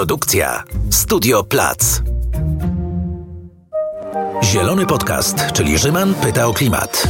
Produkcja 0.00 0.62
Studio 0.90 1.44
Plac. 1.44 2.02
Zielony 4.44 4.86
Podcast, 4.86 5.36
czyli 5.52 5.78
Rzyman 5.78 6.14
pyta 6.14 6.46
o 6.46 6.52
klimat. 6.52 7.08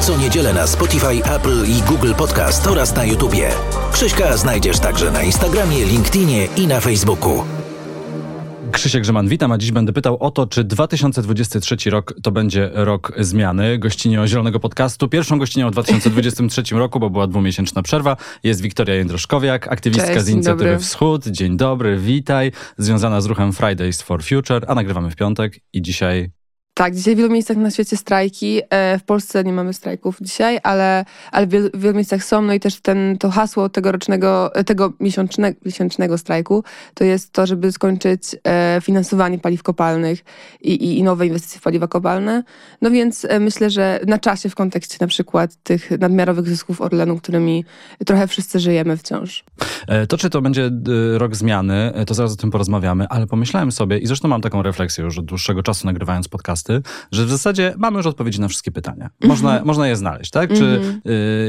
Co 0.00 0.16
niedzielę 0.16 0.52
na 0.52 0.66
Spotify, 0.66 1.24
Apple 1.24 1.66
i 1.66 1.82
Google 1.82 2.12
Podcast 2.14 2.66
oraz 2.66 2.94
na 2.94 3.04
YouTubie. 3.04 3.50
Krzyśka 3.92 4.36
znajdziesz 4.36 4.78
także 4.78 5.10
na 5.10 5.22
Instagramie, 5.22 5.84
LinkedInie 5.84 6.48
i 6.56 6.66
na 6.66 6.80
Facebooku. 6.80 7.44
Krzysiek 8.76 9.02
Grzeman, 9.02 9.28
witam, 9.28 9.52
a 9.52 9.58
dziś 9.58 9.72
będę 9.72 9.92
pytał 9.92 10.18
o 10.18 10.30
to, 10.30 10.46
czy 10.46 10.64
2023 10.64 11.90
rok 11.90 12.14
to 12.22 12.32
będzie 12.32 12.70
rok 12.74 13.12
zmiany. 13.18 13.78
Gościnią 13.78 14.26
Zielonego 14.26 14.60
Podcastu, 14.60 15.08
pierwszą 15.08 15.38
gościnią 15.38 15.68
w 15.68 15.72
2023 15.72 16.62
roku, 16.70 17.00
bo 17.00 17.10
była 17.10 17.26
dwumiesięczna 17.26 17.82
przerwa, 17.82 18.16
jest 18.42 18.60
Wiktoria 18.60 18.94
Jędroszkowiak, 18.94 19.68
aktywistka 19.68 20.14
Cześć, 20.14 20.26
z 20.26 20.28
inicjatywy 20.28 20.70
dobry. 20.70 20.78
Wschód. 20.78 21.26
Dzień 21.26 21.56
dobry, 21.56 21.98
witaj. 21.98 22.52
Związana 22.78 23.20
z 23.20 23.26
ruchem 23.26 23.52
Fridays 23.52 24.02
for 24.02 24.24
Future, 24.24 24.64
a 24.68 24.74
nagrywamy 24.74 25.10
w 25.10 25.16
piątek 25.16 25.60
i 25.72 25.82
dzisiaj 25.82 26.30
Tak, 26.78 26.94
dzisiaj 26.94 27.14
w 27.14 27.18
wielu 27.18 27.30
miejscach 27.30 27.56
na 27.56 27.70
świecie 27.70 27.96
strajki. 27.96 28.60
E, 28.70 28.98
W 28.98 29.02
Polsce 29.02 29.44
nie 29.44 29.52
mamy 29.52 29.72
strajków 29.72 30.18
dzisiaj, 30.20 30.58
ale, 30.62 31.04
ale 31.32 31.46
w 31.46 31.50
wielu, 31.50 31.94
miejscach 31.94 32.24
są. 32.24 32.42
No 32.42 32.52
i 32.52 32.60
też 32.60 32.80
ten, 32.80 33.16
to 33.18 33.30
hasło 33.30 33.68
tegorocznego, 33.68 34.54
e, 34.54 34.64
tego 34.64 34.92
miesięcznego, 35.00 35.60
miesięcznego 35.64 36.18
strajku 36.18 36.64
to 36.94 37.04
jest 37.04 37.32
to, 37.32 37.46
żeby 37.46 37.72
skończyć 37.72 38.22
e, 38.44 38.80
finansowanie 38.82 39.38
paliw 39.38 39.62
kopalnych 39.62 40.24
i, 40.60 40.72
i, 40.72 40.98
i 40.98 41.02
nowe 41.02 41.26
inwestycje 41.26 41.60
w 41.60 41.62
paliwa 41.62 41.88
kopalne. 41.88 42.42
No 42.82 42.90
więc 42.90 43.26
myślę, 43.40 43.70
że 43.70 44.00
na 44.06 44.18
czasie 44.18 44.48
w 44.48 44.54
kontekście 44.54 44.96
na 45.00 45.06
przykład 45.06 45.56
tych 45.62 45.90
nadmiarowych 45.90 46.48
zysków 46.48 46.80
Orlenu, 46.80 47.16
którymi 47.16 47.64
trochę 48.06 48.26
wszyscy 48.26 48.60
żyjemy 48.60 48.96
wciąż. 48.96 49.44
To, 50.08 50.18
czy 50.18 50.30
to 50.30 50.42
będzie 50.42 50.70
rok 51.14 51.36
zmiany, 51.36 51.92
to 52.06 52.14
zaraz 52.14 52.32
o 52.32 52.36
tym 52.36 52.50
porozmawiamy, 52.50 53.08
ale 53.08 53.26
pomyślałem 53.26 53.72
sobie, 53.72 53.98
i 53.98 54.06
zresztą 54.06 54.28
mam 54.28 54.40
taką 54.40 54.62
refleksję 54.62 55.04
już 55.04 55.18
od 55.18 55.24
dłuższego 55.24 55.62
czasu 55.62 55.86
nagrywając 55.86 56.28
że 57.12 57.24
w 57.24 57.30
zasadzie 57.30 57.74
mamy 57.78 57.96
już 57.96 58.06
odpowiedzi 58.06 58.40
na 58.40 58.48
wszystkie 58.48 58.70
pytania. 58.70 59.10
Można, 59.24 59.64
można 59.64 59.88
je 59.88 59.96
znaleźć, 59.96 60.30
tak? 60.30 60.52
Czy 60.54 60.80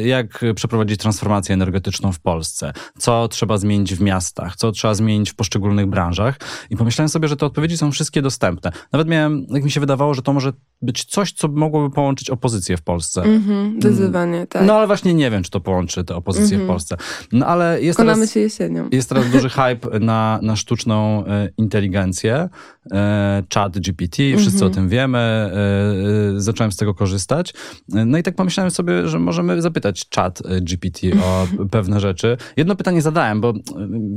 y, 0.02 0.08
jak 0.08 0.42
przeprowadzić 0.56 1.00
transformację 1.00 1.54
energetyczną 1.54 2.12
w 2.12 2.20
Polsce? 2.20 2.74
Co 2.98 3.28
trzeba 3.28 3.58
zmienić 3.58 3.96
w 3.96 4.02
miastach? 4.02 4.56
Co 4.56 4.72
trzeba 4.72 4.94
zmienić 4.94 5.32
w 5.32 5.36
poszczególnych 5.36 5.86
branżach? 5.86 6.40
I 6.70 6.78
pomyślałem 6.78 7.10
sobie, 7.10 7.28
że 7.28 7.38
te 7.38 7.46
odpowiedzi 7.46 7.78
są 7.78 7.92
wszystkie 7.92 8.22
dostępne. 8.22 8.72
Nawet 8.92 9.08
miałem, 9.08 9.46
jak 9.50 9.64
mi 9.64 9.72
się 9.72 9.80
wydawało, 9.80 10.14
że 10.14 10.22
to 10.22 10.34
może 10.34 10.54
być 10.82 11.06
coś, 11.06 11.32
co 11.32 11.48
mogłoby 11.48 11.96
połączyć 11.96 12.30
opozycję 12.30 12.78
w 12.78 12.82
Polsce. 12.82 13.24
Mhm, 13.24 13.82
zdecydowanie, 13.82 14.48
tak. 14.48 14.66
No 14.66 14.74
ale 14.74 14.88
właśnie 14.88 15.14
nie 15.14 15.32
wiem, 15.32 15.44
czy 15.44 15.52
to 15.52 15.60
połączy 15.60 16.04
tę 16.04 16.16
opozycję 16.16 16.58
w 16.58 16.68
Polsce. 16.68 16.98
No 17.32 17.46
ale 17.46 17.82
jest 17.82 17.98
Przekonamy 17.98 18.20
teraz... 18.20 18.34
się 18.34 18.40
jesienią. 18.40 18.90
Jest 18.92 19.10
teraz 19.10 19.30
duży 19.32 19.50
hype 19.50 20.00
na, 20.00 20.40
na 20.42 20.56
sztuczną 20.56 21.26
e, 21.26 21.50
inteligencję, 21.58 22.50
e, 22.92 23.44
chat 23.54 23.80
GPT, 23.80 24.24
wszyscy 24.38 24.66
o 24.66 24.70
tym 24.70 24.90
wiemy, 24.90 25.07
e, 25.16 25.20
e, 25.20 25.52
zacząłem 26.38 26.72
z 26.72 26.76
tego 26.78 26.94
korzystać. 26.94 27.54
No 27.90 28.18
i 28.18 28.24
tak 28.24 28.36
pomyślałem 28.36 28.72
sobie, 28.72 29.08
że 29.08 29.20
możemy 29.20 29.62
zapytać 29.62 30.06
chat 30.16 30.42
e, 30.46 30.62
GPT 30.62 31.08
o 31.24 31.48
pewne 31.72 32.00
rzeczy. 32.00 32.38
Jedno 32.58 32.76
pytanie 32.76 33.02
zadałem, 33.02 33.42
bo 33.42 33.54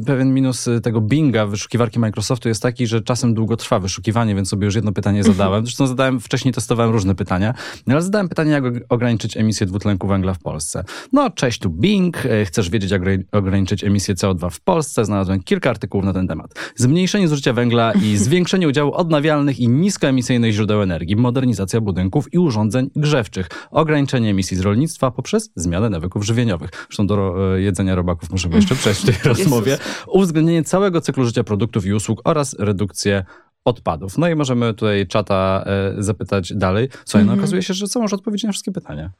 pewien 0.07 0.35
minus 0.35 0.69
tego 0.83 1.01
Binga, 1.01 1.47
wyszukiwarki 1.47 1.99
Microsoftu 1.99 2.49
jest 2.49 2.63
taki, 2.63 2.87
że 2.87 3.01
czasem 3.01 3.35
długo 3.35 3.57
trwa 3.57 3.79
wyszukiwanie, 3.79 4.35
więc 4.35 4.49
sobie 4.49 4.65
już 4.65 4.75
jedno 4.75 4.93
pytanie 4.93 5.25
zadałem. 5.25 5.65
Zresztą 5.67 5.87
zadałem, 5.87 6.21
wcześniej 6.21 6.55
testowałem 6.55 6.93
różne 6.93 7.15
pytania, 7.15 7.55
no 7.87 7.95
ale 7.95 8.03
zadałem 8.03 8.29
pytanie, 8.29 8.51
jak 8.51 8.65
og- 8.65 8.81
ograniczyć 8.89 9.37
emisję 9.37 9.67
dwutlenku 9.67 10.09
węgla 10.09 10.35
w 10.35 10.39
Polsce. 10.39 10.85
No, 11.13 11.31
cześć, 11.31 11.59
tu 11.61 11.71
Bing, 11.71 12.23
chcesz 12.45 12.71
wiedzieć, 12.71 12.91
jak 12.91 13.03
ograni- 13.03 13.25
ograniczyć 13.33 13.85
emisję 13.85 14.15
CO2 14.15 14.51
w 14.51 14.61
Polsce? 14.61 15.05
Znalazłem 15.05 15.43
kilka 15.43 15.71
artykułów 15.71 16.05
na 16.07 16.13
ten 16.13 16.29
temat. 16.29 16.55
Zmniejszenie 16.77 17.29
zużycia 17.29 17.53
węgla 17.53 17.93
i 17.93 18.17
zwiększenie 18.27 18.69
udziału 18.69 18.93
odnawialnych 18.93 19.61
i 19.61 19.69
niskoemisyjnych 19.69 20.53
źródeł 20.53 20.80
energii, 20.83 21.17
modernizacja 21.17 21.81
budynków 21.81 22.35
i 22.35 22.39
urządzeń 22.39 22.91
grzewczych, 22.97 23.49
ograniczenie 23.71 24.31
emisji 24.31 24.57
z 24.57 24.61
rolnictwa 24.61 25.11
poprzez 25.11 25.53
zmianę 25.57 25.91
nawyków 25.91 26.25
żywieniowych. 26.25 26.71
Zresztą 26.87 27.07
do 27.07 27.35
e, 27.55 27.61
jedzenia 27.61 27.95
robaków 27.95 28.31
możemy 28.31 28.57
jeszcze 28.57 28.75
przejść 28.75 29.01
w 29.01 29.07
tej 29.07 29.15
rozmowie. 29.33 29.79
Uwzględnienie 30.09 30.65
całego 30.65 31.01
cyklu 31.01 31.25
życia 31.25 31.45
produktów 31.45 31.87
i 31.87 31.93
usług 31.93 32.21
oraz 32.25 32.57
redukcję 32.59 33.25
odpadów. 33.65 34.19
No 34.19 34.29
i 34.29 34.35
możemy 34.35 34.75
tutaj 34.75 35.07
czata 35.07 35.65
e, 35.67 36.03
zapytać 36.03 36.53
dalej. 36.55 36.89
Słuchaj, 37.05 37.27
no 37.27 37.33
okazuje 37.33 37.63
się, 37.63 37.75
że 37.75 37.87
są 37.87 38.03
już 38.03 38.13
odpowiedzi 38.13 38.47
na 38.47 38.53
wszystkie 38.53 38.73
pytania. 38.73 39.11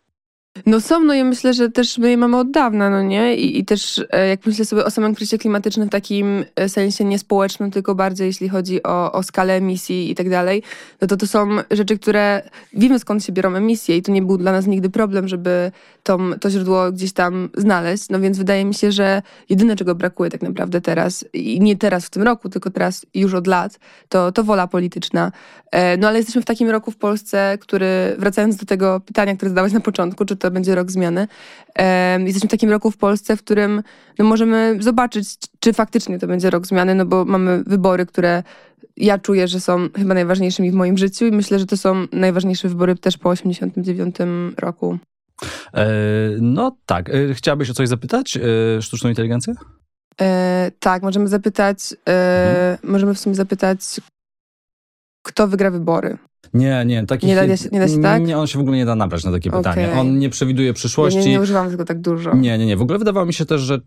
No 0.67 0.81
są, 0.81 1.01
no 1.01 1.15
ja 1.15 1.25
myślę, 1.25 1.55
że 1.55 1.71
też 1.71 1.99
my 1.99 2.11
je 2.11 2.17
mamy 2.17 2.37
od 2.37 2.51
dawna, 2.51 2.91
no 2.91 3.03
nie? 3.03 3.37
I, 3.37 3.59
i 3.59 3.65
też 3.65 4.05
e, 4.11 4.29
jak 4.29 4.47
myślę 4.47 4.65
sobie 4.65 4.85
o 4.85 4.91
samym 4.91 5.15
kryzysie 5.15 5.39
klimatycznym 5.39 5.89
w 5.89 5.91
takim 5.91 6.45
e, 6.57 6.69
sensie 6.69 7.05
nie 7.05 7.19
społecznym, 7.19 7.71
tylko 7.71 7.95
bardziej 7.95 8.27
jeśli 8.27 8.49
chodzi 8.49 8.83
o, 8.83 9.13
o 9.13 9.23
skalę 9.23 9.55
emisji 9.55 10.11
i 10.11 10.15
tak 10.15 10.31
dalej, 10.31 10.63
no 11.01 11.09
to 11.09 11.17
to 11.17 11.27
są 11.27 11.49
rzeczy, 11.71 11.99
które 11.99 12.43
wiemy 12.73 12.99
skąd 12.99 13.25
się 13.25 13.33
biorą 13.33 13.55
emisje 13.55 13.97
i 13.97 14.03
to 14.03 14.13
nie 14.13 14.23
był 14.23 14.39
dla 14.39 14.53
nas 14.53 14.67
nigdy 14.67 14.91
problem, 14.91 15.29
żeby 15.29 15.73
to, 16.03 16.19
to 16.41 16.51
źródło 16.51 16.93
gdzieś 16.93 17.13
tam 17.13 17.49
znaleźć, 17.57 18.09
no 18.09 18.21
więc 18.21 18.39
wydaje 18.39 18.65
mi 18.65 18.75
się, 18.75 18.93
że 18.93 19.23
jedyne 19.49 19.77
czego 19.77 19.95
brakuje 19.95 20.31
tak 20.31 20.43
naprawdę 20.43 20.81
teraz 20.81 21.25
i 21.33 21.61
nie 21.61 21.77
teraz 21.77 22.07
w 22.07 22.11
tym 22.11 22.23
roku, 22.23 22.49
tylko 22.49 22.71
teraz 22.71 23.07
już 23.15 23.35
od 23.35 23.47
lat, 23.47 23.79
to, 24.09 24.33
to 24.33 24.45
wola 24.45 24.67
polityczna. 24.67 25.33
E, 25.71 25.97
No 25.97 26.09
ale 26.09 26.19
jesteśmy 26.19 26.43
w 26.43 26.45
takim 26.45 26.71
roku 26.71 26.91
w 26.91 26.97
Polsce, 26.97 27.59
który, 27.61 28.17
wracając 28.19 28.57
do 28.57 28.67
tego 28.67 29.01
pytania, 29.01 29.37
które 29.37 29.49
zadałeś 29.49 29.73
na 29.73 29.81
początku, 29.81 30.25
czy 30.25 30.37
to 30.41 30.51
będzie 30.51 30.75
rok 30.75 30.91
zmiany, 30.91 31.29
em, 31.75 32.27
jesteśmy 32.27 32.49
w 32.49 32.51
takim 32.51 32.71
roku 32.71 32.91
w 32.91 32.97
Polsce, 32.97 33.37
w 33.37 33.43
którym 33.43 33.83
no, 34.19 34.25
możemy 34.25 34.77
zobaczyć, 34.81 35.29
czy 35.61 35.73
faktycznie 35.73 36.19
to 36.19 36.27
będzie 36.27 36.51
rok 36.51 36.67
zmiany, 36.67 36.95
no 36.95 37.07
bo 37.07 37.25
mamy 37.25 37.63
wybory, 37.67 38.07
które 38.07 38.43
ja 38.97 39.19
czuję, 39.19 39.49
że 39.49 39.61
są 39.61 39.89
chyba 39.97 40.15
najważniejszymi 40.15 40.71
w 40.71 40.75
moim 40.75 40.99
życiu 40.99 41.27
i 41.27 41.31
myślę, 41.31 41.59
że 41.59 41.67
to 41.67 41.77
są 41.77 42.07
najważniejsze 42.13 42.69
wybory 42.69 42.97
też 42.97 43.19
po 43.19 43.29
89 43.29 44.17
roku. 44.57 44.99
E, 45.75 45.89
no 46.41 46.77
tak. 46.87 47.11
E, 47.11 47.35
chciałabyś 47.35 47.71
o 47.71 47.75
coś 47.75 47.89
zapytać? 47.89 48.37
E, 48.37 48.83
sztuczną 48.83 49.09
inteligencję? 49.09 49.55
E, 50.21 50.71
tak, 50.79 51.03
możemy 51.03 51.29
zapytać, 51.29 51.79
e, 52.09 52.79
możemy 52.83 53.15
w 53.15 53.19
sumie 53.19 53.35
zapytać, 53.35 53.81
kto 55.23 55.49
wygra 55.49 55.71
wybory. 55.71 56.19
Nie, 56.55 56.85
nie. 56.87 57.07
Takich, 57.07 57.29
Nie 57.29 57.35
da 57.37 57.57
się- 57.57 57.69
nie 57.73 57.81
da 57.81 57.89
się 57.89 58.03
tak? 58.03 58.23
Nie, 58.27 58.39
on 58.39 58.47
się 58.47 58.59
w 58.59 58.61
ogóle 58.61 58.77
nie 58.77 58.85
da 58.85 58.95
nabrać 58.95 59.25
na 59.25 59.33
takie 59.33 59.51
pytanie. 59.51 59.89
Okej. 59.89 60.01
On 60.01 60.19
nie 60.19 60.29
przewiduje 60.31 60.69
Ja 60.69 60.75
przyszłości. 60.75 61.19
nie, 61.21 61.31
nie 61.31 61.41
używam 61.41 61.71
tego 61.71 61.85
tak 61.85 62.01
dużo. 62.01 62.37
Nie, 62.37 62.59
nie, 62.59 62.67
nie. 62.67 62.77
W 62.77 62.83
ogóle 62.83 62.99
wydawało 62.99 63.27
mi 63.27 63.35
się 63.35 63.47
też, 63.47 63.61
że 63.61 63.75
e, 63.75 63.79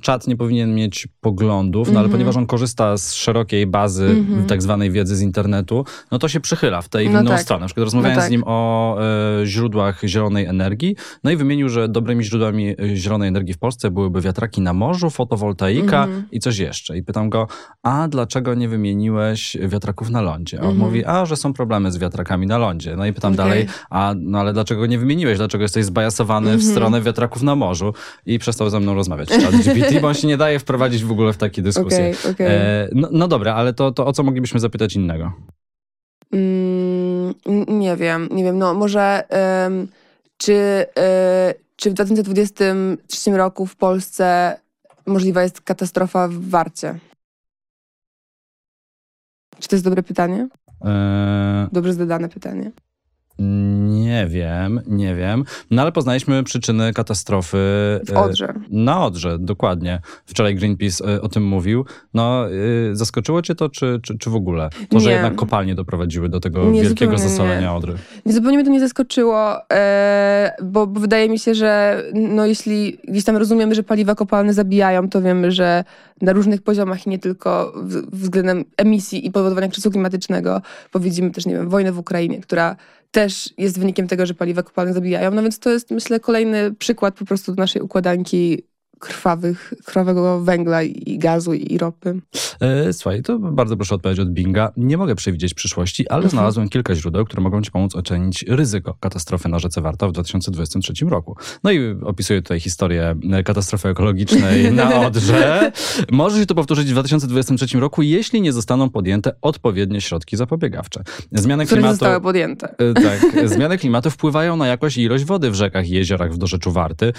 czat 0.00 0.26
nie 0.26 0.36
powinien 0.36 0.74
mieć 0.74 1.08
poglądów, 1.20 1.88
no 1.88 1.92
ale 1.92 1.98
Mhm. 2.04 2.12
ponieważ 2.12 2.36
on 2.36 2.46
korzysta 2.46 2.96
z 2.96 3.14
szerokiej 3.14 3.66
bazy 3.66 4.04
Mhm. 4.06 4.46
tak 4.46 4.62
zwanej 4.62 4.90
wiedzy 4.90 5.16
z 5.16 5.20
internetu, 5.20 5.84
no 6.10 6.18
to 6.18 6.28
się 6.28 6.40
przychyla 6.40 6.82
w 6.82 6.88
tej 6.88 7.10
No 7.10 7.20
inną 7.20 7.30
tak. 7.30 7.40
stronę. 7.40 7.60
Na 7.60 7.66
przykład 7.66 7.84
rozmawiałem 7.84 8.14
No 8.16 8.20
tak. 8.20 8.28
z 8.28 8.32
nim 8.32 8.42
o 8.46 8.98
e, 9.42 9.46
źródłach 9.46 10.00
zielonej 10.04 10.46
energii, 10.46 10.96
no 11.24 11.30
i 11.30 11.36
wymienił, 11.36 11.68
że 11.68 11.88
dobrymi 11.88 12.24
źródłami 12.24 12.68
e, 12.70 12.96
zielonej 12.96 13.28
energii 13.28 13.54
w 13.54 13.58
Polsce 13.58 13.90
byłyby 13.90 14.20
wiatraki 14.20 14.60
na 14.60 14.72
morzu, 14.72 15.10
fotowoltaika 15.10 16.04
Mhm. 16.04 16.24
i 16.32 16.40
coś 16.40 16.58
jeszcze. 16.58 16.96
I 16.96 17.02
pytam 17.02 17.30
go, 17.30 17.46
a 17.82 18.08
dlaczego 18.08 18.54
nie 18.54 18.68
wymieniłeś 18.68 19.56
wiatraków 19.68 20.10
na 20.10 20.20
lądzie? 20.22 20.58
A 20.58 20.62
on 20.62 20.68
Mhm. 20.70 20.86
mówi, 20.88 21.04
a 21.04 21.26
że 21.26 21.36
są 21.36 21.52
problemy 21.52 21.92
z 21.92 22.01
wiatrakami 22.02 22.46
na 22.46 22.58
lądzie. 22.58 22.96
No 22.96 23.06
i 23.06 23.12
pytam 23.12 23.32
Okej. 23.32 23.44
dalej, 23.44 23.66
a 23.90 24.14
no 24.18 24.38
ale 24.40 24.52
dlaczego 24.52 24.86
nie 24.86 24.98
wymieniłeś? 24.98 25.38
Dlaczego 25.38 25.62
jesteś 25.62 25.84
zbajasowany 25.84 26.50
w 26.50 26.54
Mhm. 26.54 26.70
stronę 26.72 27.00
wiatraków 27.02 27.42
na 27.42 27.56
morzu? 27.56 27.94
I 28.26 28.38
przestał 28.38 28.70
ze 28.70 28.80
mną 28.80 28.94
rozmawiać 28.94 29.28
chat 29.30 29.56
GPT, 29.64 30.00
bo 30.00 30.08
on 30.08 30.14
się 30.14 30.28
nie 30.28 30.36
daje 30.36 30.58
wprowadzić 30.58 31.04
w 31.04 31.12
ogóle 31.12 31.32
w 31.32 31.36
takie 31.36 31.62
dyskusje. 31.62 31.98
Okej, 32.20 32.32
okej. 32.32 32.46
E, 32.46 32.88
no, 32.92 33.08
no 33.12 33.28
dobra, 33.28 33.54
ale 33.54 33.72
to, 33.72 33.92
to 33.92 34.06
o 34.06 34.12
co 34.12 34.22
moglibyśmy 34.22 34.60
zapytać 34.60 34.96
innego? 34.96 35.32
Mm, 36.32 37.34
nie 37.68 37.96
wiem, 37.96 38.28
nie 38.30 38.44
wiem. 38.44 38.58
No 38.58 38.74
może 38.74 39.24
em, 39.30 39.88
czy, 40.36 40.54
e, 40.98 41.54
czy 41.76 41.90
w 41.90 41.94
2023 41.94 43.30
roku 43.36 43.66
w 43.66 43.76
Polsce 43.76 44.56
możliwa 45.06 45.42
jest 45.42 45.60
katastrofa 45.60 46.28
w 46.28 46.48
Warcie? 46.48 46.98
Czy 49.60 49.68
to 49.68 49.76
jest 49.76 49.84
dobre 49.84 50.02
pytanie? 50.02 50.48
E, 50.84 51.68
Dobrze 51.72 51.94
zadane 51.94 52.28
pytanie. 52.28 52.72
Nie 53.38 54.26
wiem, 54.26 54.80
nie 54.86 55.14
wiem. 55.14 55.44
No 55.70 55.82
ale 55.82 55.92
poznaliśmy 55.92 56.42
przyczyny 56.42 56.92
katastrofy. 56.92 57.58
W 58.06 58.12
e, 58.12 58.20
Odrze. 58.20 58.54
Na 58.70 59.04
Odrze, 59.04 59.38
dokładnie. 59.38 60.00
Wczoraj 60.26 60.54
Greenpeace 60.54 61.04
e, 61.04 61.22
o 61.22 61.28
tym 61.28 61.44
mówił. 61.44 61.84
No, 62.14 62.50
y, 62.50 62.96
zaskoczyło 62.96 63.42
cię 63.42 63.54
to, 63.54 63.68
czy, 63.68 64.00
czy, 64.02 64.18
czy 64.18 64.30
w 64.30 64.34
ogóle? 64.34 64.70
To, 64.88 65.00
że 65.00 65.08
Nie. 65.08 65.14
jednak 65.14 65.34
kopalnie 65.34 65.74
doprowadziły 65.74 66.28
do 66.28 66.40
tego 66.40 66.64
Nie, 66.64 66.82
wielkiego 66.82 67.18
zasolenia 67.18 67.60
nie. 67.60 67.72
Odry. 67.72 67.94
Nie, 68.26 68.32
zupełnie 68.32 68.56
mnie 68.56 68.64
to 68.64 68.70
nie 68.72 68.80
zaskoczyło, 68.80 69.70
e, 69.72 70.56
bo, 70.62 70.86
bo 70.86 71.00
wydaje 71.00 71.28
mi 71.28 71.38
się, 71.38 71.54
że 71.54 72.02
no, 72.14 72.46
jeśli 72.46 72.98
gdzieś 73.08 73.24
tam 73.24 73.36
rozumiemy, 73.36 73.74
że 73.74 73.82
paliwa 73.82 74.14
kopalne 74.14 74.54
zabijają, 74.54 75.08
to 75.08 75.22
wiemy, 75.22 75.52
że 75.52 75.84
na 76.22 76.32
różnych 76.32 76.62
poziomach 76.62 77.06
i 77.06 77.10
nie 77.10 77.18
tylko 77.18 77.74
względem 78.12 78.64
emisji 78.76 79.26
i 79.26 79.30
powodowania 79.30 79.68
kryzysu 79.68 79.90
klimatycznego, 79.90 80.62
bo 80.92 81.00
widzimy 81.00 81.30
też, 81.30 81.46
nie 81.46 81.54
wiem, 81.54 81.68
wojnę 81.68 81.92
w 81.92 81.98
Ukrainie, 81.98 82.40
która 82.40 82.76
też 83.12 83.54
jest 83.58 83.78
wynikiem 83.78 84.08
tego, 84.08 84.26
że 84.26 84.34
paliwa 84.34 84.62
kopalne 84.62 84.92
zabijają. 84.92 85.30
No 85.30 85.42
więc 85.42 85.58
to 85.58 85.70
jest, 85.70 85.90
myślę, 85.90 86.20
kolejny 86.20 86.74
przykład 86.74 87.14
po 87.14 87.24
prostu 87.24 87.54
naszej 87.54 87.82
układanki 87.82 88.62
krwawych, 89.02 89.74
krwawego 89.84 90.40
węgla 90.40 90.82
i 90.82 91.18
gazu 91.18 91.54
i 91.54 91.78
ropy. 91.78 92.20
E, 92.60 92.92
słuchaj, 92.92 93.22
to 93.22 93.38
bardzo 93.38 93.76
proszę 93.76 93.94
odpowiedzieć 93.94 94.20
od 94.20 94.32
Binga. 94.32 94.72
Nie 94.76 94.96
mogę 94.96 95.14
przewidzieć 95.14 95.54
przyszłości, 95.54 96.08
ale 96.08 96.16
mhm. 96.16 96.30
znalazłem 96.30 96.68
kilka 96.68 96.94
źródeł, 96.94 97.24
które 97.24 97.42
mogą 97.42 97.62
ci 97.62 97.70
pomóc 97.70 97.96
ocenić 97.96 98.44
ryzyko 98.48 98.96
katastrofy 99.00 99.48
na 99.48 99.58
rzece 99.58 99.80
Warta 99.80 100.08
w 100.08 100.12
2023 100.12 100.92
roku. 101.04 101.36
No 101.64 101.70
i 101.70 101.96
opisuję 102.02 102.42
tutaj 102.42 102.60
historię 102.60 103.14
e, 103.32 103.42
katastrofy 103.42 103.88
ekologicznej 103.88 104.72
na 104.72 105.00
Odrze. 105.00 105.72
Może 106.12 106.38
się 106.38 106.46
to 106.46 106.54
powtórzyć 106.54 106.88
w 106.88 106.90
2023 106.90 107.80
roku, 107.80 108.02
jeśli 108.02 108.40
nie 108.40 108.52
zostaną 108.52 108.90
podjęte 108.90 109.32
odpowiednie 109.40 110.00
środki 110.00 110.36
zapobiegawcze. 110.36 111.02
Zmiany 111.32 111.66
które 111.66 111.80
klimatu, 111.80 111.98
zostały 111.98 112.20
podjęte. 112.20 112.74
E, 112.78 112.94
tak. 112.94 113.48
Zmiany 113.48 113.78
klimatu 113.78 114.10
wpływają 114.10 114.56
na 114.56 114.66
jakość 114.66 114.96
i 114.96 115.02
ilość 115.02 115.24
wody 115.24 115.50
w 115.50 115.54
rzekach 115.54 115.88
i 115.88 115.90
jeziorach 115.90 116.32
w 116.32 116.38
dorzeczu 116.38 116.72
Warty. 116.72 117.12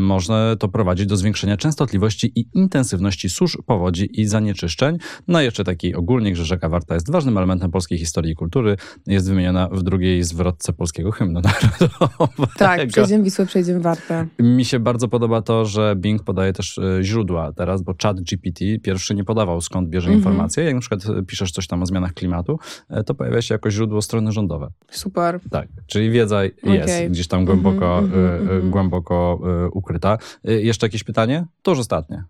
Można 0.00 0.56
to 0.56 0.68
prowadzić 0.68 1.06
do 1.06 1.16
zwiększenia 1.16 1.29
częstotliwości 1.34 2.32
i 2.34 2.46
intensywności 2.54 3.30
susz, 3.30 3.58
powodzi 3.66 4.20
i 4.20 4.26
zanieczyszczeń. 4.26 4.98
No 5.28 5.40
i 5.40 5.44
jeszcze 5.44 5.64
taki 5.64 5.94
ogólnik, 5.94 6.36
że 6.36 6.44
rzeka 6.44 6.68
Warta 6.68 6.94
jest 6.94 7.10
ważnym 7.10 7.36
elementem 7.38 7.70
polskiej 7.70 7.98
historii 7.98 8.32
i 8.32 8.34
kultury. 8.34 8.76
Jest 9.06 9.28
wymieniona 9.28 9.68
w 9.72 9.82
drugiej 9.82 10.22
zwrotce 10.22 10.72
polskiego 10.72 11.10
hymnu 11.12 11.40
narodowego. 11.80 12.48
Tak, 12.58 12.88
przejdziemy 12.88 13.24
Wisłę, 13.24 13.46
przejdziemy 13.46 13.80
Wartę. 13.80 14.26
Mi 14.38 14.64
się 14.64 14.80
bardzo 14.80 15.08
podoba 15.08 15.42
to, 15.42 15.64
że 15.64 15.96
Bing 15.96 16.22
podaje 16.22 16.52
też 16.52 16.78
e, 16.78 16.98
źródła 17.02 17.52
teraz, 17.52 17.82
bo 17.82 17.94
chat 18.02 18.20
GPT 18.20 18.64
pierwszy 18.82 19.14
nie 19.14 19.24
podawał 19.24 19.60
skąd 19.60 19.88
bierze 19.88 20.10
-hmm. 20.10 20.14
informacje. 20.14 20.64
Jak 20.64 20.74
na 20.74 20.80
przykład 20.80 21.02
piszesz 21.26 21.52
coś 21.52 21.66
tam 21.66 21.82
o 21.82 21.86
zmianach 21.86 22.14
klimatu, 22.14 22.58
e, 22.88 23.04
to 23.04 23.14
pojawia 23.14 23.42
się 23.42 23.54
jako 23.54 23.70
źródło 23.70 24.02
strony 24.02 24.32
rządowe. 24.32 24.70
Super. 24.90 25.40
Tak, 25.50 25.68
czyli 25.86 26.10
wiedza 26.10 26.44
jest 26.44 26.84
okay. 26.84 27.10
gdzieś 27.10 27.28
tam 27.28 27.44
głęboko, 27.44 27.98
mm 27.98 28.10
-hmm, 28.10 28.70
głęboko 28.70 29.40
ukryta. 29.72 30.18
Jeszcze 30.44 30.86
jakieś 30.86 31.04
pytanie? 31.20 31.46
To 31.62 31.70
już 31.70 31.80
ostatnie. 31.80 32.24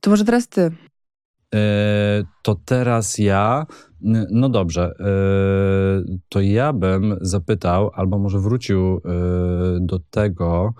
To 0.00 0.10
może 0.10 0.24
teraz 0.24 0.48
ty. 0.48 0.70
E, 1.54 2.22
to 2.42 2.56
teraz 2.64 3.18
ja. 3.18 3.66
No 4.30 4.48
dobrze, 4.48 4.94
e, 5.00 5.04
to 6.28 6.40
ja 6.40 6.72
bym 6.72 7.16
zapytał, 7.20 7.90
albo 7.94 8.18
może 8.18 8.38
wrócił 8.38 8.96
e, 8.96 9.00
do 9.80 9.98
tego, 10.10 10.74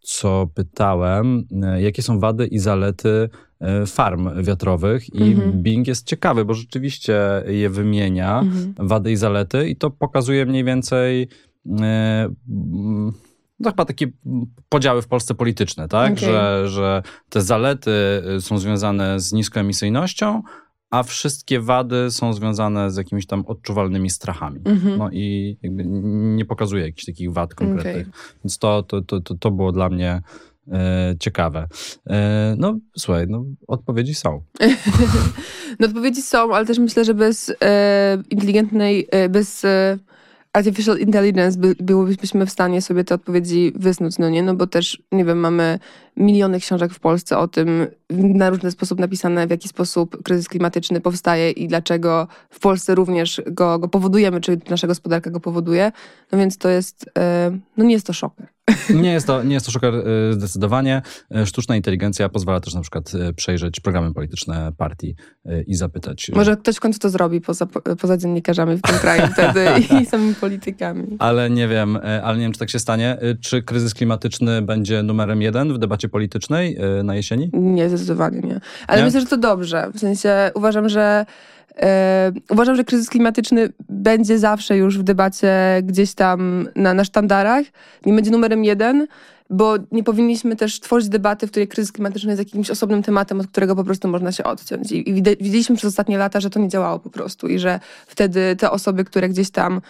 co 0.00 0.48
pytałem, 0.54 1.44
jakie 1.78 2.02
są 2.02 2.18
wady 2.18 2.46
i 2.46 2.58
zalety 2.58 3.28
farm 3.86 4.42
wiatrowych. 4.42 5.14
I 5.14 5.32
mhm. 5.32 5.62
Bing 5.62 5.86
jest 5.86 6.06
ciekawy, 6.06 6.44
bo 6.44 6.54
rzeczywiście 6.54 7.42
je 7.46 7.70
wymienia, 7.70 8.40
mhm. 8.40 8.74
wady 8.78 9.12
i 9.12 9.16
zalety, 9.16 9.68
i 9.68 9.76
to 9.76 9.90
pokazuje 9.90 10.46
mniej 10.46 10.64
więcej 10.64 11.28
to 13.62 13.70
chyba 13.70 13.84
takie 13.84 14.06
podziały 14.68 15.02
w 15.02 15.08
Polsce 15.08 15.34
polityczne, 15.34 15.88
tak? 15.88 16.12
Okay. 16.12 16.24
Że, 16.24 16.68
że 16.68 17.02
te 17.28 17.42
zalety 17.42 17.90
y, 18.36 18.40
są 18.40 18.58
związane 18.58 19.20
z 19.20 19.32
niskoemisyjnością, 19.32 20.42
a 20.90 21.02
wszystkie 21.02 21.60
wady 21.60 22.10
są 22.10 22.32
związane 22.32 22.90
z 22.90 22.96
jakimiś 22.96 23.26
tam 23.26 23.44
odczuwalnymi 23.46 24.10
strachami. 24.10 24.60
Mm 24.64 24.78
-hmm. 24.78 24.98
No 24.98 25.10
i 25.12 25.56
nie 26.36 26.44
pokazuje 26.44 26.82
jakichś 26.84 27.04
takich 27.04 27.32
wad 27.32 27.54
konkretnych. 27.54 28.08
Okay. 28.08 28.20
Więc 28.44 28.58
to, 28.58 28.82
to, 28.82 29.02
to, 29.02 29.20
to, 29.20 29.50
było 29.50 29.72
dla 29.72 29.88
mnie 29.88 30.22
e, 30.72 31.14
ciekawe. 31.20 31.68
E, 32.06 32.54
no 32.58 32.78
słuchaj, 32.98 33.26
no, 33.28 33.44
odpowiedzi 33.68 34.14
są. 34.14 34.42
no 35.80 35.86
odpowiedzi 35.86 36.22
są, 36.22 36.54
ale 36.54 36.66
też 36.66 36.78
myślę, 36.78 37.04
że 37.04 37.14
bez 37.14 37.52
e, 37.62 38.22
inteligentnej, 38.30 39.08
e, 39.10 39.28
bez 39.28 39.64
e, 39.64 39.98
artificial 40.54 40.98
intelligence 40.98 41.58
by, 41.58 41.74
byłybyśmy 41.80 42.46
w 42.46 42.50
stanie 42.50 42.82
sobie 42.82 43.04
te 43.04 43.14
odpowiedzi 43.14 43.72
wysnuć, 43.76 44.18
no 44.18 44.28
nie? 44.28 44.42
No 44.42 44.54
bo 44.54 44.66
też, 44.66 45.02
nie 45.12 45.24
wiem, 45.24 45.38
mamy 45.38 45.78
miliony 46.16 46.60
książek 46.60 46.94
w 46.94 47.00
Polsce 47.00 47.38
o 47.38 47.48
tym, 47.48 47.86
na 48.10 48.50
różny 48.50 48.70
sposób 48.70 49.00
napisane, 49.00 49.46
w 49.46 49.50
jaki 49.50 49.68
sposób 49.68 50.22
kryzys 50.22 50.48
klimatyczny 50.48 51.00
powstaje 51.00 51.50
i 51.50 51.68
dlaczego 51.68 52.28
w 52.50 52.60
Polsce 52.60 52.94
również 52.94 53.42
go, 53.46 53.78
go 53.78 53.88
powodujemy, 53.88 54.40
czy 54.40 54.60
nasza 54.70 54.86
gospodarka 54.86 55.30
go 55.30 55.40
powoduje. 55.40 55.92
No 56.32 56.38
więc 56.38 56.58
to 56.58 56.68
jest, 56.68 57.10
e, 57.18 57.58
no 57.76 57.84
nie 57.84 57.92
jest 57.92 58.06
to 58.06 58.12
szoker. 58.12 58.46
Nie 59.02 59.12
jest 59.12 59.26
to, 59.26 59.42
nie 59.42 59.54
jest 59.54 59.66
to 59.66 59.72
szoker 59.72 59.94
e, 59.94 60.32
zdecydowanie. 60.32 61.02
E, 61.34 61.46
sztuczna 61.46 61.76
inteligencja 61.76 62.28
pozwala 62.28 62.60
też 62.60 62.74
na 62.74 62.80
przykład 62.80 63.12
przejrzeć 63.36 63.80
programy 63.80 64.14
polityczne 64.14 64.72
partii 64.76 65.14
i 65.66 65.74
zapytać. 65.74 66.30
Może 66.34 66.56
ktoś 66.56 66.76
w 66.76 66.80
końcu 66.80 66.98
to 66.98 67.10
zrobi 67.10 67.40
poza, 67.40 67.66
poza 68.00 68.16
dziennikarzami 68.16 68.76
w 68.76 68.82
tym 68.82 68.98
kraju 68.98 69.22
wtedy 69.32 69.66
i 70.02 70.06
samymi 70.06 70.34
politykami. 70.34 71.16
Ale 71.18 71.50
nie 71.50 71.68
wiem, 71.68 71.98
ale 72.22 72.36
nie 72.36 72.42
wiem, 72.42 72.52
czy 72.52 72.58
tak 72.58 72.70
się 72.70 72.78
stanie. 72.78 73.18
Czy 73.40 73.62
kryzys 73.62 73.94
klimatyczny 73.94 74.62
będzie 74.62 75.02
numerem 75.02 75.42
jeden 75.42 75.74
w 75.74 75.78
debacie 75.78 76.03
politycznej 76.08 76.76
na 77.04 77.14
jesieni? 77.14 77.50
Nie, 77.52 77.88
zdecydowanie 77.88 78.40
nie. 78.40 78.60
Ale 78.86 78.98
nie? 78.98 79.04
myślę, 79.04 79.20
że 79.20 79.26
to 79.26 79.36
dobrze. 79.36 79.90
W 79.94 79.98
sensie 80.00 80.50
uważam, 80.54 80.88
że 80.88 81.26
e, 81.76 82.32
uważam, 82.50 82.76
że 82.76 82.84
kryzys 82.84 83.08
klimatyczny 83.08 83.68
będzie 83.88 84.38
zawsze 84.38 84.76
już 84.76 84.98
w 84.98 85.02
debacie 85.02 85.52
gdzieś 85.82 86.14
tam 86.14 86.68
na, 86.76 86.94
na 86.94 87.04
sztandarach. 87.04 87.64
Nie 88.06 88.12
będzie 88.12 88.30
numerem 88.30 88.64
jeden, 88.64 89.06
bo 89.50 89.74
nie 89.92 90.04
powinniśmy 90.04 90.56
też 90.56 90.80
tworzyć 90.80 91.08
debaty, 91.08 91.46
w 91.46 91.50
której 91.50 91.68
kryzys 91.68 91.92
klimatyczny 91.92 92.30
jest 92.30 92.38
jakimś 92.38 92.70
osobnym 92.70 93.02
tematem, 93.02 93.40
od 93.40 93.46
którego 93.46 93.76
po 93.76 93.84
prostu 93.84 94.08
można 94.08 94.32
się 94.32 94.44
odciąć. 94.44 94.92
I, 94.92 95.10
i 95.10 95.22
widzieliśmy 95.22 95.76
przez 95.76 95.88
ostatnie 95.88 96.18
lata, 96.18 96.40
że 96.40 96.50
to 96.50 96.60
nie 96.60 96.68
działało 96.68 96.98
po 96.98 97.10
prostu 97.10 97.48
i 97.48 97.58
że 97.58 97.80
wtedy 98.06 98.56
te 98.56 98.70
osoby, 98.70 99.04
które 99.04 99.28
gdzieś 99.28 99.50
tam 99.50 99.80